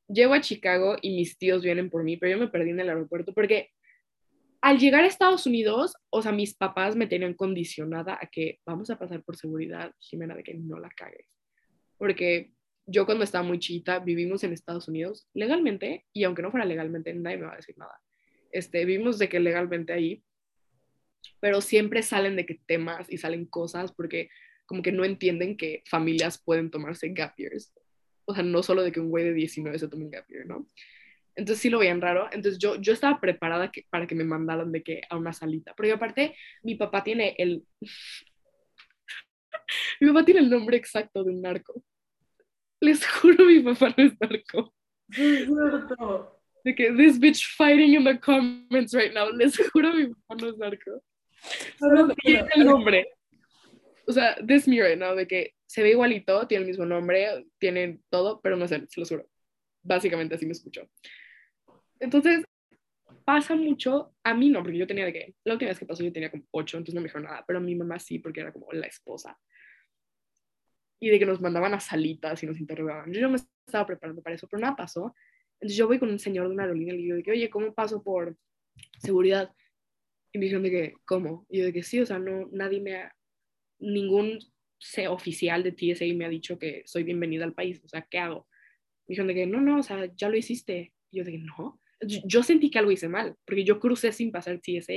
[0.08, 2.90] llego a Chicago y mis tíos vienen por mí, pero yo me perdí en el
[2.90, 3.72] aeropuerto porque
[4.68, 8.90] al llegar a Estados Unidos, o sea, mis papás me tenían condicionada a que vamos
[8.90, 11.26] a pasar por seguridad, Jimena, de que no la cagues.
[11.98, 12.52] Porque
[12.86, 17.14] yo cuando estaba muy chiquita vivimos en Estados Unidos legalmente y aunque no fuera legalmente
[17.14, 17.98] nadie me va a decir nada.
[18.52, 20.22] Este, vivimos de que legalmente ahí,
[21.40, 24.30] pero siempre salen de que temas y salen cosas porque
[24.66, 27.72] como que no entienden que familias pueden tomarse gap years.
[28.26, 30.46] O sea, no solo de que un güey de 19 se tome un gap year,
[30.46, 30.68] ¿no?
[31.38, 32.28] Entonces sí lo veían raro.
[32.32, 35.74] Entonces yo, yo estaba preparada que, para que me mandaran de que a una salita.
[35.78, 37.64] Pero aparte, mi papá tiene el...
[40.02, 41.82] mi papá tiene el nombre exacto de un narco.
[42.82, 44.74] Les juro, mi papá no es narco.
[45.12, 46.42] Sí, es cierto.
[46.64, 49.32] De que this bitch fighting in the comments right now.
[49.32, 51.04] Les juro, mi papá no es narco.
[52.24, 53.08] Tiene el nombre.
[54.08, 57.46] O sea, this me right now, de que se ve igualito, tiene el mismo nombre,
[57.60, 59.30] tiene todo, pero no es él, se lo juro.
[59.84, 60.90] Básicamente así me escuchó.
[62.00, 62.46] Entonces,
[63.26, 66.04] pasa mucho, a mí no, porque yo tenía de que, la última vez que pasó
[66.04, 68.42] yo tenía como ocho, entonces no me dijo nada, pero a mi mamá sí, porque
[68.42, 69.38] era como la esposa.
[71.00, 73.12] Y de que nos mandaban a salitas y nos interrogaban.
[73.14, 75.14] Yo no me estaba preparando para eso, pero nada pasó.
[75.60, 77.50] Entonces yo voy con un señor de una aerolínea y le digo de que, oye,
[77.50, 78.36] ¿cómo paso por
[79.00, 79.54] seguridad?
[80.32, 81.46] Y me dijeron de que, ¿cómo?
[81.50, 83.16] Y yo de que sí, o sea, no, nadie me ha,
[83.80, 84.40] ningún
[85.10, 88.48] oficial de TSA me ha dicho que soy bienvenida al país, o sea, ¿qué hago?
[89.08, 90.94] Me dijeron de que, no, no, o sea, ya lo hiciste.
[91.12, 91.80] Y yo de que, no.
[92.02, 94.94] Yo, sentí que algo hice mal, porque yo crucé sin pasar TSA.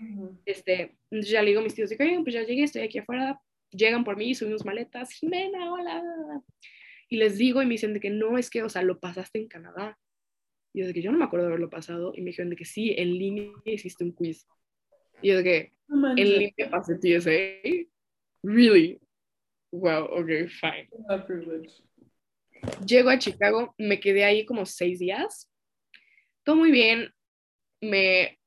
[0.00, 0.40] Ujú.
[0.44, 2.82] Este, entonces ya le digo a mis tíos de que, oigan, pues ya llegué, estoy
[2.82, 3.40] aquí afuera,
[3.70, 6.02] llegan por mí, subimos maletas, Jimena, hola.
[7.08, 9.38] Y les digo y me dicen de que no, es que, o sea, lo pasaste
[9.38, 9.98] en Canadá.
[10.72, 12.12] Y yo de que yo no me acuerdo de haberlo pasado.
[12.14, 14.46] Y me dijeron de que sí, en línea hiciste un quiz.
[15.20, 17.88] Y yo de que No en línea pasé TSA.
[18.42, 19.00] Really?
[19.72, 20.88] Wow, ok, fine.
[22.86, 25.49] Llego a Chicago, me quedé ahí como seis días.
[26.44, 27.12] Todo muy bien.
[27.80, 28.38] Me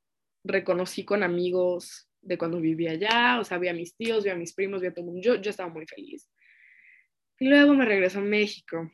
[0.43, 4.35] reconocí con amigos de cuando vivía allá, o sea, vi a mis tíos, vi a
[4.35, 5.21] mis primos, vi a todo el mundo.
[5.21, 6.29] Yo, yo estaba muy feliz.
[7.39, 8.91] Y luego me regreso a México.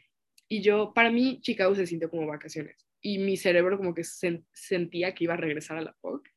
[0.47, 2.87] Y yo, para mí, Chicago se sintió como vacaciones.
[3.01, 6.27] Y mi cerebro como que sen- sentía que iba a regresar a la POC.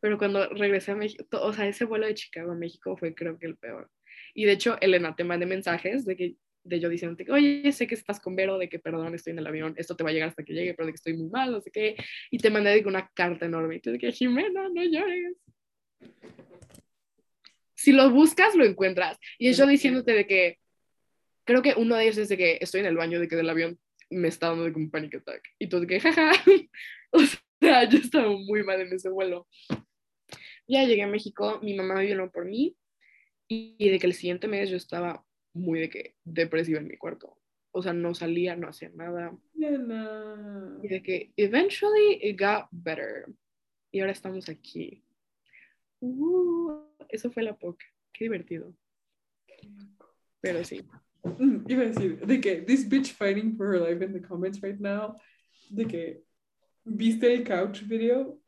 [0.00, 3.38] Pero cuando regresé a México, o sea, ese vuelo de Chicago a México fue creo
[3.38, 3.90] que el peor.
[4.34, 6.36] Y de hecho, Elena te mandé mensajes de que
[6.68, 9.46] de yo diciéndote, oye, sé que estás con Vero, de que perdón, estoy en el
[9.46, 11.50] avión, esto te va a llegar hasta que llegue, pero de que estoy muy mal,
[11.50, 11.96] no sé qué.
[12.30, 13.76] Y te mandé que una carta enorme.
[13.76, 15.36] Y tú de que, Jimena, no llores.
[17.74, 19.18] Si lo buscas, lo encuentras.
[19.38, 20.58] Y es yo diciéndote de que,
[21.44, 23.48] creo que uno de ellos es de que estoy en el baño, de que del
[23.48, 23.78] avión
[24.10, 25.42] me está dando de un panic attack.
[25.58, 26.32] Y tú de que, jaja.
[27.12, 27.20] o
[27.60, 29.46] sea, yo estaba muy mal en ese vuelo.
[30.66, 32.76] Ya llegué a México, mi mamá vino por mí.
[33.48, 35.24] Y de que el siguiente mes yo estaba
[35.58, 37.36] muy de que depresiva en mi cuarto.
[37.70, 39.36] O sea, no salía, no hacía nada.
[39.54, 43.26] Y de que eventually it got better.
[43.90, 45.02] Y ahora estamos aquí.
[46.00, 47.78] Uh, eso fue la POC.
[48.12, 48.74] Qué divertido.
[50.40, 50.84] Pero sí.
[51.22, 54.60] Mm, Iba a decir, de que this bitch fighting for her life in the comments
[54.62, 55.14] right now,
[55.70, 56.22] de que,
[56.84, 58.40] ¿viste el couch video?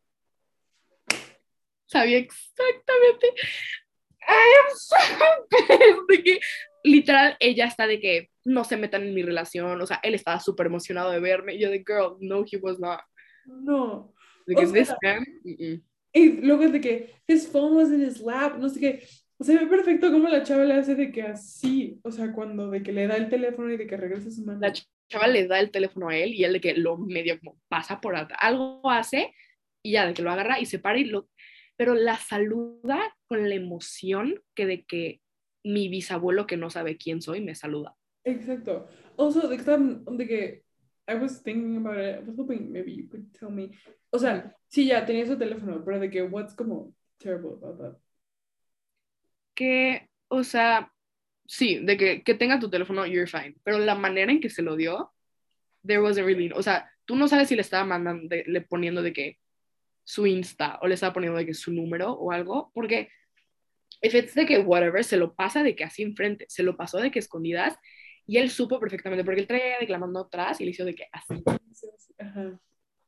[1.87, 3.27] Sabía exactamente.
[4.31, 4.97] I am so
[5.51, 5.97] pissed.
[6.09, 6.41] De que
[6.85, 10.41] literal ella está de que no se metan en mi relación, o sea, él estaba
[10.41, 13.01] súper emocionado de verme, y yo de, girl, no, he was not.
[13.47, 14.15] No.
[14.47, 15.83] De que this man, mm, mm.
[16.13, 19.07] Y luego de que his phone was in his lap, no sé qué.
[19.39, 22.71] O sea, ve perfecto cómo la chava le hace de que así, o sea, cuando
[22.71, 24.61] de que le da el teléfono y de que regresa su mano.
[24.61, 24.73] la
[25.09, 28.01] chava le da el teléfono a él y él de que lo medio como pasa
[28.01, 29.33] por algo hace
[29.83, 31.29] y ya de que lo agarra y se para y lo,
[31.81, 35.23] pero la saluda con la emoción que de que
[35.65, 37.97] mi bisabuelo que no sabe quién soy me saluda.
[38.23, 38.87] Exacto.
[39.17, 40.63] Also, de que, estaban- de que
[41.09, 43.71] I was thinking about it, I was hoping maybe you could tell me.
[44.11, 47.97] O sea, sí, ya tenía su teléfono, pero de que what's como terrible about that.
[49.55, 50.93] Que, o sea,
[51.47, 54.61] sí, de que, que tenga tu teléfono, you're fine, pero la manera en que se
[54.61, 55.15] lo dio,
[55.87, 59.01] there wasn't really, o sea, tú no sabes si le estaba mandando, de- le poniendo
[59.01, 59.39] de que
[60.11, 63.11] su Insta o le estaba poniendo de que su número o algo, porque
[64.03, 66.99] if it's de que whatever, se lo pasa de que así enfrente, se lo pasó
[66.99, 67.79] de que escondidas
[68.27, 70.85] y él supo perfectamente, porque él traía de que la mandó atrás y le hizo
[70.85, 71.45] de que así,
[72.19, 72.61] Ajá.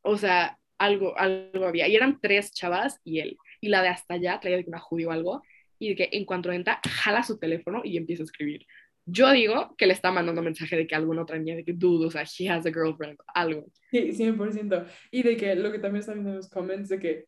[0.02, 4.14] o sea, algo, algo había, y eran tres chavas y él, y la de hasta
[4.14, 5.42] allá traía de que una judía o algo,
[5.80, 8.64] y de que en cuanto entra, jala su teléfono y empieza a escribir.
[9.04, 12.08] Yo digo que le está mandando mensaje de que alguna otra niña, de que dudo,
[12.08, 13.66] o sea, he has a girlfriend, algo.
[13.90, 14.86] Sí, 100%.
[15.10, 17.26] Y de que lo que también está viendo en los comments, de que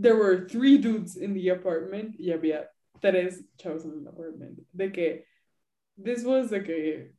[0.00, 2.68] there were three dudes in the apartment y había
[3.00, 4.58] tres chavos en el apartment.
[4.72, 5.26] De que
[6.02, 7.12] this was de que.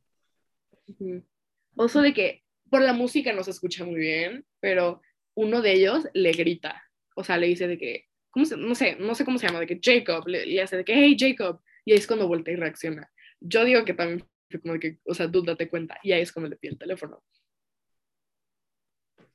[1.76, 5.00] Oso de que por la música no se escucha muy bien, pero
[5.34, 6.82] uno de ellos le grita,
[7.14, 9.60] o sea, le dice de que, ¿cómo se- no sé, no sé cómo se llama,
[9.60, 12.54] de que Jacob, le, le hace de que, hey Jacob, y ahí es cuando voltea
[12.54, 13.08] y reacciona.
[13.40, 16.32] Yo digo que también fue como que, o sea, tú date cuenta, y ahí es
[16.32, 17.22] cuando le pide el teléfono.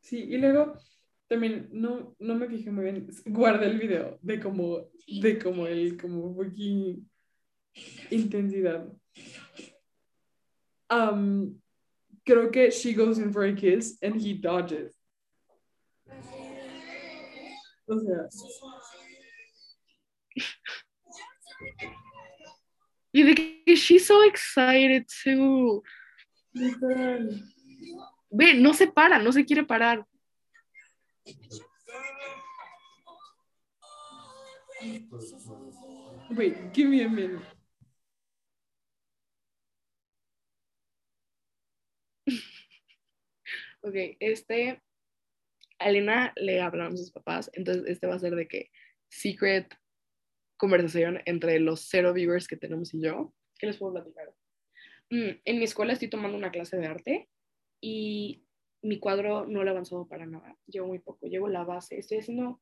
[0.01, 0.78] Sí, y luego
[1.28, 5.97] también no, no me fijé muy bien, guardé el video de como, de como el,
[5.97, 7.10] como fucking
[8.12, 8.91] intensidad.
[10.89, 11.60] Um,
[12.26, 14.93] creo que she goes in for a kiss and he dodges.
[17.88, 18.30] O sea,
[23.14, 25.84] Y de que she's so excited too.
[28.32, 30.05] Ve, no se para, no se quiere parar.
[36.36, 37.45] Wait, give me a minute.
[43.86, 44.82] Ok, este,
[45.78, 48.72] a Elena le hablaron sus papás, entonces este va a ser de que
[49.09, 49.76] secret
[50.64, 53.34] conversación entre los cero viewers que tenemos y yo.
[53.59, 54.34] ¿Qué les puedo platicar?
[55.09, 57.30] Mm, en mi escuela estoy tomando una clase de arte
[57.82, 58.45] y
[58.82, 60.57] mi cuadro no lo he avanzado para nada.
[60.66, 61.97] Llevo muy poco, llevo la base.
[61.97, 62.61] Estoy haciendo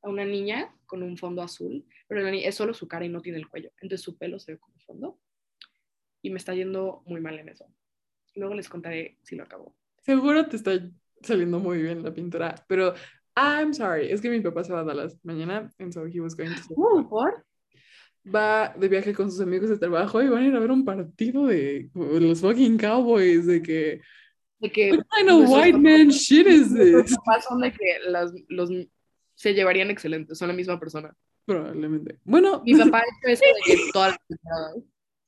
[0.00, 3.36] a una niña con un fondo azul, pero es solo su cara y no tiene
[3.36, 3.70] el cuello.
[3.82, 5.20] Entonces su pelo se ve como fondo
[6.22, 7.66] y me está yendo muy mal en eso.
[8.36, 9.76] Luego les contaré si lo acabo.
[9.98, 10.72] Seguro te está
[11.20, 12.94] saliendo muy bien la pintura, pero
[13.36, 16.34] I'm sorry, es que mi papá se va a Dallas mañana, and so he was
[16.36, 17.44] going to Uh, ¿por?
[18.32, 20.84] va de viaje con sus amigos de trabajo y van a ir a ver un
[20.84, 24.00] partido de los fucking Cowboys, de que
[24.60, 27.14] De que what kind of white papás- man shit is this?
[27.16, 28.70] papás son de que las, los
[29.34, 31.12] se llevarían excelentes, son la misma persona.
[31.44, 32.18] Probablemente.
[32.24, 34.74] Bueno, Mi papá ha hecho eso de que todas las.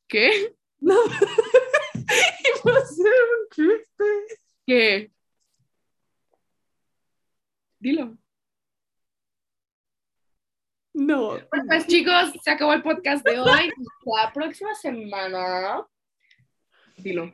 [0.09, 0.55] ¿Qué?
[0.81, 0.95] no.
[2.65, 4.05] Iba a ser un chiste.
[4.67, 5.11] ¿Qué?
[7.81, 8.17] Dilo.
[10.95, 11.29] No.
[11.29, 13.71] Bueno, pues chicos, se acabó el podcast de hoy.
[14.05, 15.87] La próxima semana.
[16.97, 17.33] Dilo.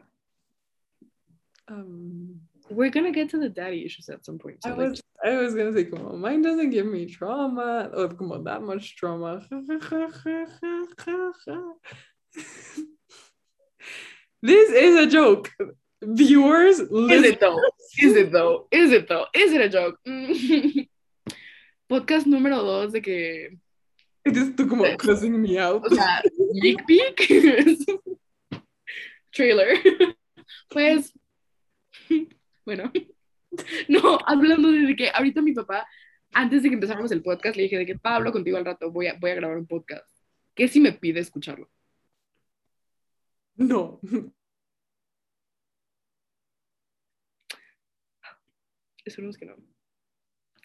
[1.69, 2.41] Um,
[2.71, 4.63] We're gonna get to the daddy issues at some point.
[4.63, 8.09] so, I like, was, I was gonna say, como, mine doesn't give me trauma, or
[8.09, 9.47] como that much trauma.
[14.43, 15.51] this is a joke.
[16.03, 17.25] Viewers, Is listen.
[17.33, 17.59] it though?
[17.99, 18.69] Is it though?
[18.71, 19.27] Is it though?
[19.35, 19.99] Is it a joke?
[20.07, 20.89] Mm.
[21.89, 23.59] Podcast número dos de que,
[24.25, 25.85] It is tú como cussing me out.
[25.85, 26.23] o sea,
[26.59, 27.29] sneak peek.
[29.33, 29.79] Trailer.
[30.69, 31.13] Pues,
[32.65, 32.91] bueno.
[33.89, 35.87] No, hablando de que ahorita mi papá,
[36.33, 39.09] antes de que empezáramos el podcast, le dije de que Pablo, contigo al rato voy
[39.09, 40.07] a, voy a grabar un podcast.
[40.55, 41.71] ¿Qué si me pide escucharlo?
[43.57, 44.01] No.
[49.05, 49.57] Esperemos que no.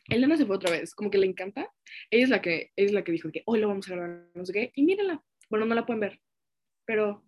[0.10, 1.74] Elena se fue otra vez, como que le encanta.
[2.10, 4.46] Ella es la que, es la que dijo que hoy lo vamos a grabar, no
[4.46, 5.24] sé qué, y mírenla.
[5.50, 6.22] Bueno, no la pueden ver,
[6.86, 7.26] pero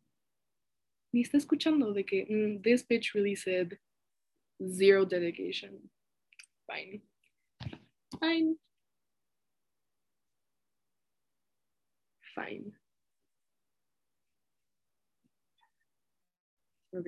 [1.11, 3.79] ni está escuchando de que mm, this bitch really said
[4.61, 5.91] zero dedication.
[6.67, 7.01] Fine.
[8.19, 8.57] Fine.
[12.35, 12.79] Fine.
[16.91, 17.07] Ok.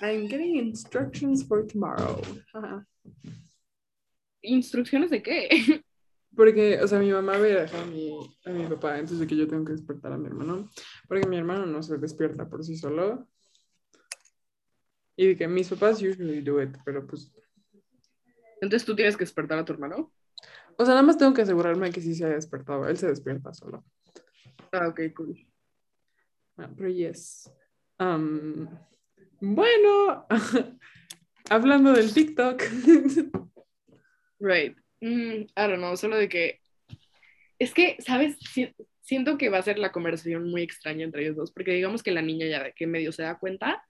[0.00, 2.20] I'm getting instructions for tomorrow.
[2.52, 2.86] Ajá.
[4.42, 5.48] ¿Instrucciones de qué?
[6.36, 8.12] Porque, o sea, mi mamá ve a dejar a mi,
[8.44, 10.68] a mi papá, entonces de que yo tengo que despertar a mi hermano,
[11.08, 13.26] porque mi hermano no se despierta por sí solo.
[15.16, 17.32] Y de que mis papás usually do it, pero pues,
[18.60, 20.12] Entonces tú tienes que despertar a tu hermano.
[20.76, 22.86] o sea, nada más tengo que asegurarme que sí se haya despertado.
[22.86, 23.82] Él se despierta solo.
[24.72, 25.38] Ah, ok, cool.
[26.58, 27.50] Ah, pero yes.
[27.98, 28.68] Um,
[29.40, 30.26] bueno,
[31.50, 32.62] hablando del TikTok.
[34.38, 34.76] Right.
[35.00, 36.60] Mm, I don't know, solo de que.
[37.58, 38.36] Es que, ¿sabes?
[38.52, 42.02] Si- siento que va a ser la conversación muy extraña entre ellos dos, porque digamos
[42.02, 43.82] que la niña ya de que medio se da cuenta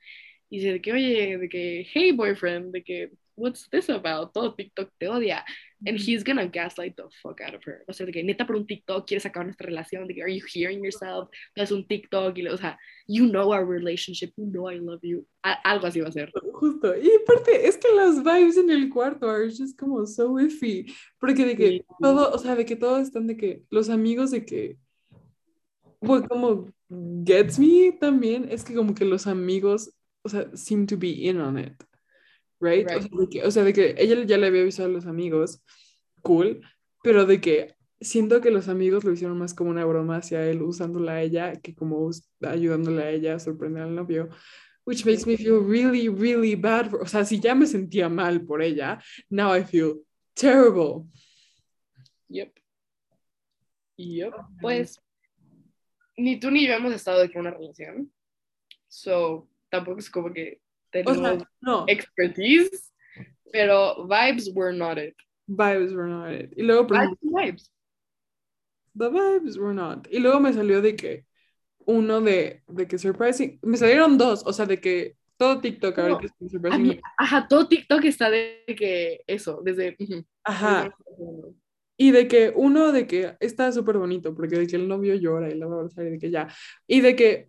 [0.51, 4.33] y dice de que, oye, de que, hey boyfriend, de que, what's this about?
[4.33, 5.45] Todo TikTok te odia.
[5.87, 7.85] And he's gonna gaslight the fuck out of her.
[7.87, 10.35] O sea, de que neta por un TikTok quieres acabar nuestra relación, de que, are
[10.35, 11.29] you hearing yourself?
[11.55, 15.01] Es un TikTok y, le- o sea, you know our relationship, you know I love
[15.03, 15.27] you.
[15.43, 16.33] A- algo así va a ser.
[16.53, 16.97] Justo.
[16.97, 20.87] Y aparte, es que las vibes en el cuarto are just como so iffy.
[21.21, 21.85] Porque de que Sí.
[22.01, 24.79] todo, o sea, de que todos están de que los amigos de que.
[26.01, 26.69] Bueno, como
[27.27, 29.91] gets me también, es que como que los amigos,
[30.23, 31.75] o sea, seem to be in on it.
[32.67, 32.87] Right?
[32.87, 33.03] O, Right.
[33.03, 35.63] sea, de que, o sea, de que ella ya le había avisado a los amigos,
[36.23, 36.61] cool,
[37.03, 40.63] pero de que siento que los amigos lo hicieron más como una broma hacia él,
[40.63, 42.11] usándola a ella, que como
[42.43, 44.29] ayudándole a ella a sorprender al novio
[44.87, 46.89] which makes me feel really, really bad.
[46.89, 51.09] For, o sea, si ya me sentía mal por ella, now I feel terrible.
[52.29, 52.53] Yep.
[53.97, 54.33] Yep.
[54.61, 55.01] Pues
[56.17, 58.13] ni tú ni yo hemos estado de que una relación.
[58.89, 60.61] So tampoco es como que
[61.05, 62.93] O sea, no, expertise,
[63.53, 65.15] pero vibes were not it.
[65.49, 66.53] vibes were not it.
[66.57, 67.73] Y luego, Vibes, vibes.
[68.97, 70.07] the vibes were not.
[70.11, 71.25] Y luego me salió de que
[71.87, 76.03] uno de, de que surprising, me salieron dos, o sea, de que todo TikTok No,
[76.05, 76.83] ahorita es A surprising.
[76.83, 79.97] mí- ajá, todo TikTok está de que eso, desde.
[80.45, 80.91] Ajá.
[81.99, 85.49] Y de que uno de que está súper bonito, porque de que el novio llora
[85.51, 86.49] y la va a abrazar y de que ya.
[86.87, 87.49] Y de que,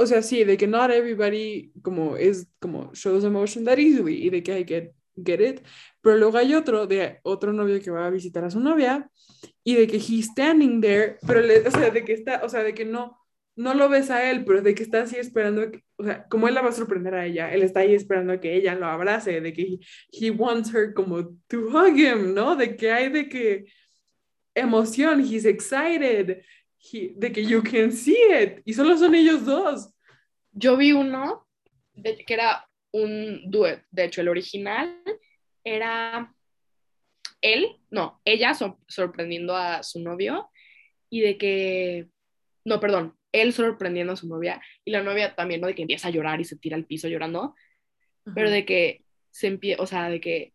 [0.00, 4.30] o sea, sí, de que not everybody como es como shows emotion that easily y
[4.30, 4.92] de que I get,
[5.24, 5.60] get it.
[6.00, 9.10] Pero luego hay otro de otro novio que va a visitar a su novia
[9.62, 12.62] y de que he's standing there, pero le, o sea, de que está, o sea,
[12.62, 13.18] de que no,
[13.56, 16.48] no lo ves a él, pero de que está así esperando, que- o sea, como
[16.48, 18.86] él la va a sorprender a ella, él está ahí esperando a que ella lo
[18.86, 19.78] abrace, de que he,
[20.12, 22.56] he wants her como to hug him, ¿no?
[22.56, 23.66] De que hay de que
[24.54, 26.42] emoción, he's excited,
[26.80, 29.92] he- de que you can see it, y solo son ellos dos.
[30.52, 31.46] Yo vi uno
[31.94, 33.84] de- que era un duet.
[33.90, 35.00] De hecho, el original
[35.64, 36.34] era
[37.42, 40.50] él, no, ella sor- sorprendiendo a su novio
[41.08, 42.08] y de que,
[42.64, 45.66] no, perdón, él sorprendiendo a su novia y la novia también, ¿no?
[45.68, 47.54] De que empieza a llorar y se tira al piso llorando,
[48.34, 50.52] pero de que se empieza, o sea, de que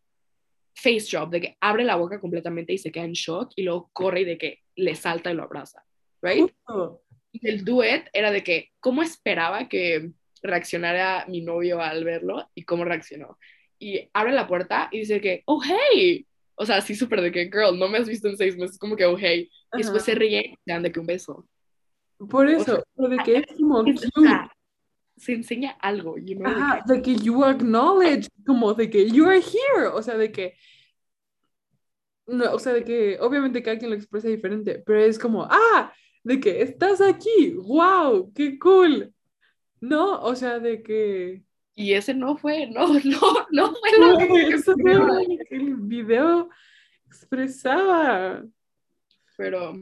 [0.75, 3.89] face job, de que abre la boca completamente y se queda en shock y luego
[3.93, 5.83] corre y de que le salta y lo abraza,
[6.25, 6.51] ¿right?
[7.31, 10.11] Y el duet era de que, ¿cómo esperaba que
[10.41, 13.37] reaccionara mi novio al verlo y cómo reaccionó?
[13.77, 16.25] Y abre la puerta y dice que, oh, hey.
[16.57, 18.95] O sea, así súper de que, girl, no me has visto en seis meses, como
[18.95, 19.49] que, oh, hey.
[19.73, 21.45] Y después se ríe y dan de que un beso.
[22.29, 23.83] Por eso, pero de que es como
[25.17, 29.09] se enseña algo, you know, de Ajá, que- de que you acknowledge, como de que
[29.09, 30.55] you are here, o sea, de que,
[32.27, 35.93] no, o sea, de que obviamente cada quien lo expresa diferente, pero es como, ah,
[36.25, 39.13] de que estás aquí, wow, qué cool,
[39.79, 40.19] ¿no?
[40.21, 41.43] O sea, de que,
[41.75, 45.75] Y ese no fue, no, no, no fue lo que eso no lo que el
[45.75, 46.49] video
[47.05, 48.43] expresaba.
[49.37, 49.75] Pero,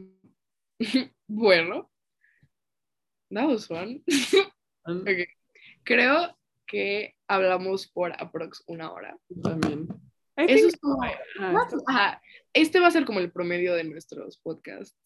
[1.26, 1.90] bueno,
[3.30, 4.04] that was fun.
[4.86, 5.26] Ok.
[5.82, 6.36] Creo
[6.66, 9.16] que hablamos por aprox una hora.
[9.42, 9.88] También.
[10.36, 10.68] Eso
[11.86, 12.20] ajá,
[12.52, 15.03] Este va a ser como el promedio de nuestros podcasts.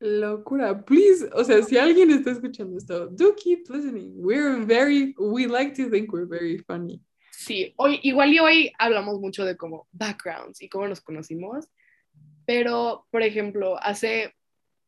[0.00, 4.12] Locura, please, o sea, si alguien está escuchando esto, do keep listening.
[4.14, 7.02] We're very, we like to think we're very funny.
[7.32, 11.68] Sí, hoy, igual y hoy hablamos mucho de como backgrounds y cómo nos conocimos,
[12.46, 14.34] pero, por ejemplo, hace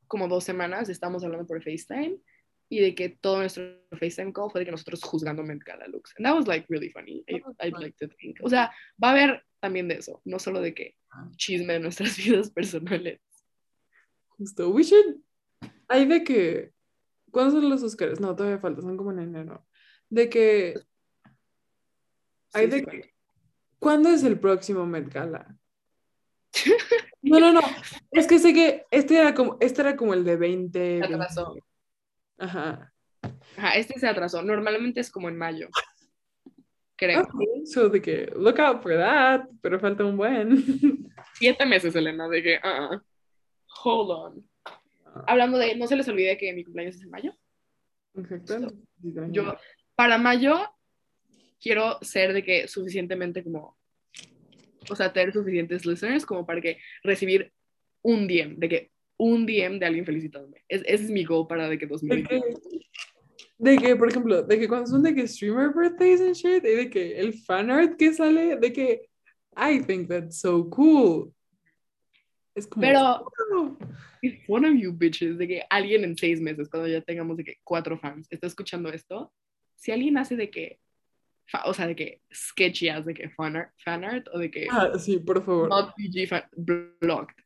[0.06, 2.18] como dos semanas estábamos hablando por FaceTime
[2.68, 6.14] y de que todo nuestro FaceTime call fue de que nosotros juzgando Gala looks.
[6.16, 7.24] And that was like really funny.
[7.28, 8.38] I, I'd like to think.
[8.42, 10.96] O sea, va a haber también de eso, no solo de que
[11.36, 13.20] chisme de nuestras vidas personales.
[14.41, 15.16] Justo, we should,
[15.86, 16.72] hay de que,
[17.30, 18.20] ¿cuándo son los Oscars?
[18.20, 19.66] No, todavía falta, son como en enero.
[20.09, 20.80] De que,
[22.55, 23.14] hay Sí, de sí, que,
[23.78, 25.55] ¿cuándo es el próximo Met Gala?
[27.20, 27.61] No, no, no,
[28.12, 30.99] es que sé que este era como, este era como el de 20.
[31.01, 31.55] Se atrasó.
[32.38, 32.95] Ajá.
[33.59, 34.43] Ajá, este se atrasó.
[34.43, 35.68] Normalmente es como en mayo.
[36.97, 37.20] Creo.
[37.20, 40.64] Okay, so de que, look out for that, pero falta un buen.
[41.34, 43.03] Siete meses, Elena, de que, ah, ah.
[43.84, 44.50] Hold on.
[45.26, 47.34] Hablando de, no se les olvide que mi cumpleaños es en mayo.
[48.14, 48.72] Exacto.
[49.30, 49.56] Yo,
[49.94, 50.58] para mayo,
[51.60, 53.76] quiero ser de que suficientemente como,
[54.88, 57.52] o sea, tener suficientes listeners como para que recibir
[58.02, 60.62] un DM, de que un DM de alguien felicitándome.
[60.68, 62.42] Es, ese es mi goal para de que 2020.
[63.58, 66.76] De que, por ejemplo, de que cuando son de que streamer birthdays and shit, y
[66.76, 69.10] de que el fan art que sale, de que
[69.54, 71.34] I think that's so cool.
[72.55, 72.82] Es como.
[72.82, 73.26] Pero,
[74.48, 77.57] one of you bitches, de que alguien en seis meses, cuando ya tengamos de que
[77.64, 79.32] cuatro fans, está escuchando esto,
[79.76, 80.80] si alguien hace de que,
[81.64, 84.66] o sea, de que sketchy as de que fan art, fan art o de que.
[84.70, 85.68] Ah, sí, por favor.
[85.68, 86.44] Not PG fan,
[87.01, 87.36] blocked.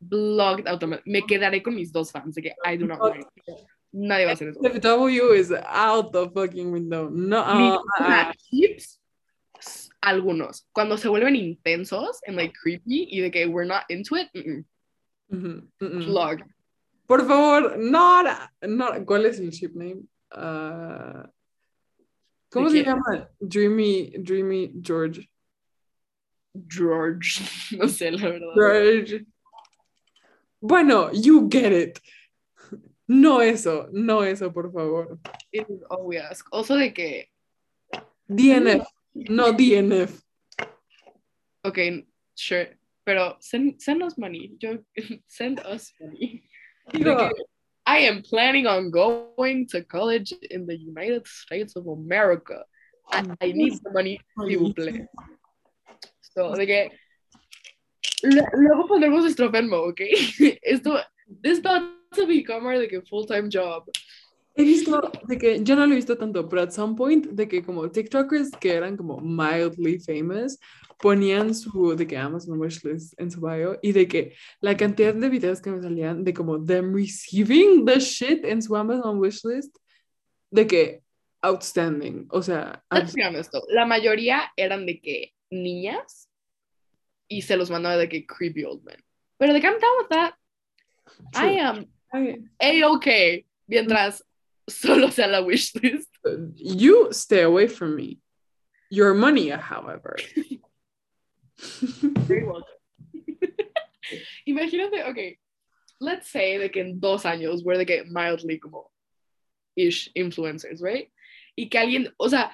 [0.00, 1.12] Blocked automatically.
[1.12, 3.26] Me quedaré con mis dos fans, de que I do not mind.
[3.92, 4.60] Nadie va a hacer eso.
[4.60, 7.10] The W is out the fucking window.
[7.10, 7.42] No.
[7.42, 8.98] Uh, uh, tips,
[10.02, 10.66] algunos.
[10.72, 14.64] Cuando se vuelven intensos and like creepy y de que we're not into it, mm
[15.30, 16.44] -mm.
[17.06, 18.26] Por favor, not,
[18.62, 19.04] not.
[19.04, 20.04] ¿Cuál es el ship name?
[20.34, 21.26] Uh,
[22.50, 23.28] ¿Cómo se llama?
[23.40, 25.28] Dreamy, Dreamy George.
[26.68, 27.42] George.
[27.78, 28.54] No sé, la verdad.
[28.54, 29.26] George.
[30.60, 31.98] Bueno, you get it.
[33.08, 35.18] No eso, no eso, por favor.
[35.50, 36.46] It is all we ask.
[36.52, 37.28] Also de que...
[38.28, 40.20] DNF, no DNF.
[41.64, 42.04] Ok,
[42.34, 42.68] sure.
[43.04, 44.52] Pero send, send us money.
[44.60, 44.78] Yo,
[45.26, 46.44] send us money.
[47.84, 52.64] I am planning on going to college in the United States of America.
[53.10, 54.72] I, I need the money, people.
[56.20, 56.90] So, de que
[58.22, 60.00] luego pondremos nuestro Venmo, ¿ok?
[60.62, 61.00] Esto,
[61.42, 61.82] this not
[62.14, 63.84] to become our like, full-time job.
[64.54, 67.48] He visto de que yo no lo he visto tanto, pero at some point de
[67.48, 70.58] que como TikTokers que eran como mildly famous
[70.98, 75.28] ponían su de que Amazon wishlist en su bio y de que la cantidad de
[75.28, 79.74] videos que me salían de como them receiving the shit en su Amazon wishlist
[80.50, 81.02] de que
[81.40, 86.28] outstanding, o sea, be honest, la mayoría eran de que niñas
[87.26, 89.02] y se los mandaba de que creepy old men.
[89.38, 90.34] Pero de que I'm down with that.
[91.34, 91.86] I am
[92.60, 94.24] a-okay mientras
[94.68, 96.08] solo sea la wishlist.
[96.54, 98.20] You stay away from me.
[98.90, 100.16] Your money, however.
[101.58, 102.64] Very welcome.
[104.48, 105.38] Imagínate, okay,
[106.00, 108.90] let's say de que en dos años we're de que mildly como
[109.76, 111.08] ish influencers, right?
[111.56, 112.50] Y que alguien, o sea,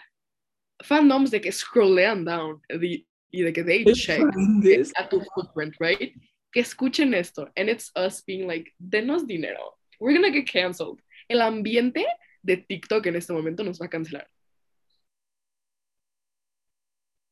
[0.85, 4.23] fandoms de que scrollean down the, y de que they check
[4.63, 4.93] this?
[4.97, 6.13] at tu footprint, right?
[6.53, 9.75] Que escuchen esto, and it's us being like, denos dinero.
[10.01, 11.01] We're gonna get canceled.
[11.29, 12.07] El ambiente
[12.43, 14.29] de TikTok en este momento nos va a cancelar.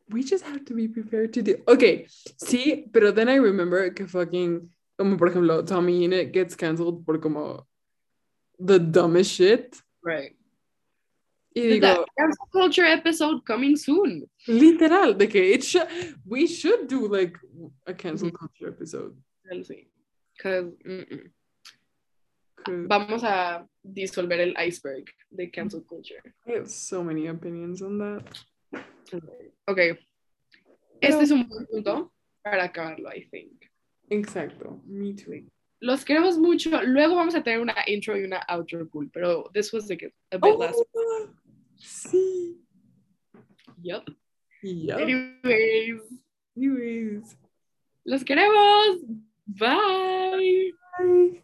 [0.08, 1.56] We just have to be prepared to do.
[1.66, 7.04] Okay, sí, pero then I remember que fucking, como por ejemplo, Tommy Innit gets canceled
[7.04, 7.66] por como
[8.58, 9.82] the dumbest shit.
[10.02, 10.36] Right.
[11.54, 14.28] Y digo, cancel culture episode coming soon.
[14.46, 15.88] literal, de que it should,
[16.24, 17.36] we should do like
[17.86, 19.16] a cancel culture episode.
[19.42, 20.70] Because
[22.68, 26.20] vamos a disolver el iceberg de cancel culture.
[26.46, 28.24] I have so many opinions on that.
[29.66, 29.98] Ok.
[31.00, 32.12] Este es un buen punto
[32.42, 33.66] para acabarlo, I think.
[34.10, 35.48] Exacto, me too.
[35.80, 36.82] Los queremos mucho.
[36.82, 40.38] Luego vamos a tener una intro y una outro cool, pero this was like a,
[40.38, 40.80] bit last.
[40.94, 41.28] Oh,
[41.76, 42.56] sí.
[43.82, 44.04] Yep.
[44.62, 44.96] Yeah.
[44.96, 46.02] Anyways,
[46.56, 47.36] Anyways.
[48.04, 49.02] los queremos.
[49.46, 50.72] Bye.
[50.98, 51.42] Bye.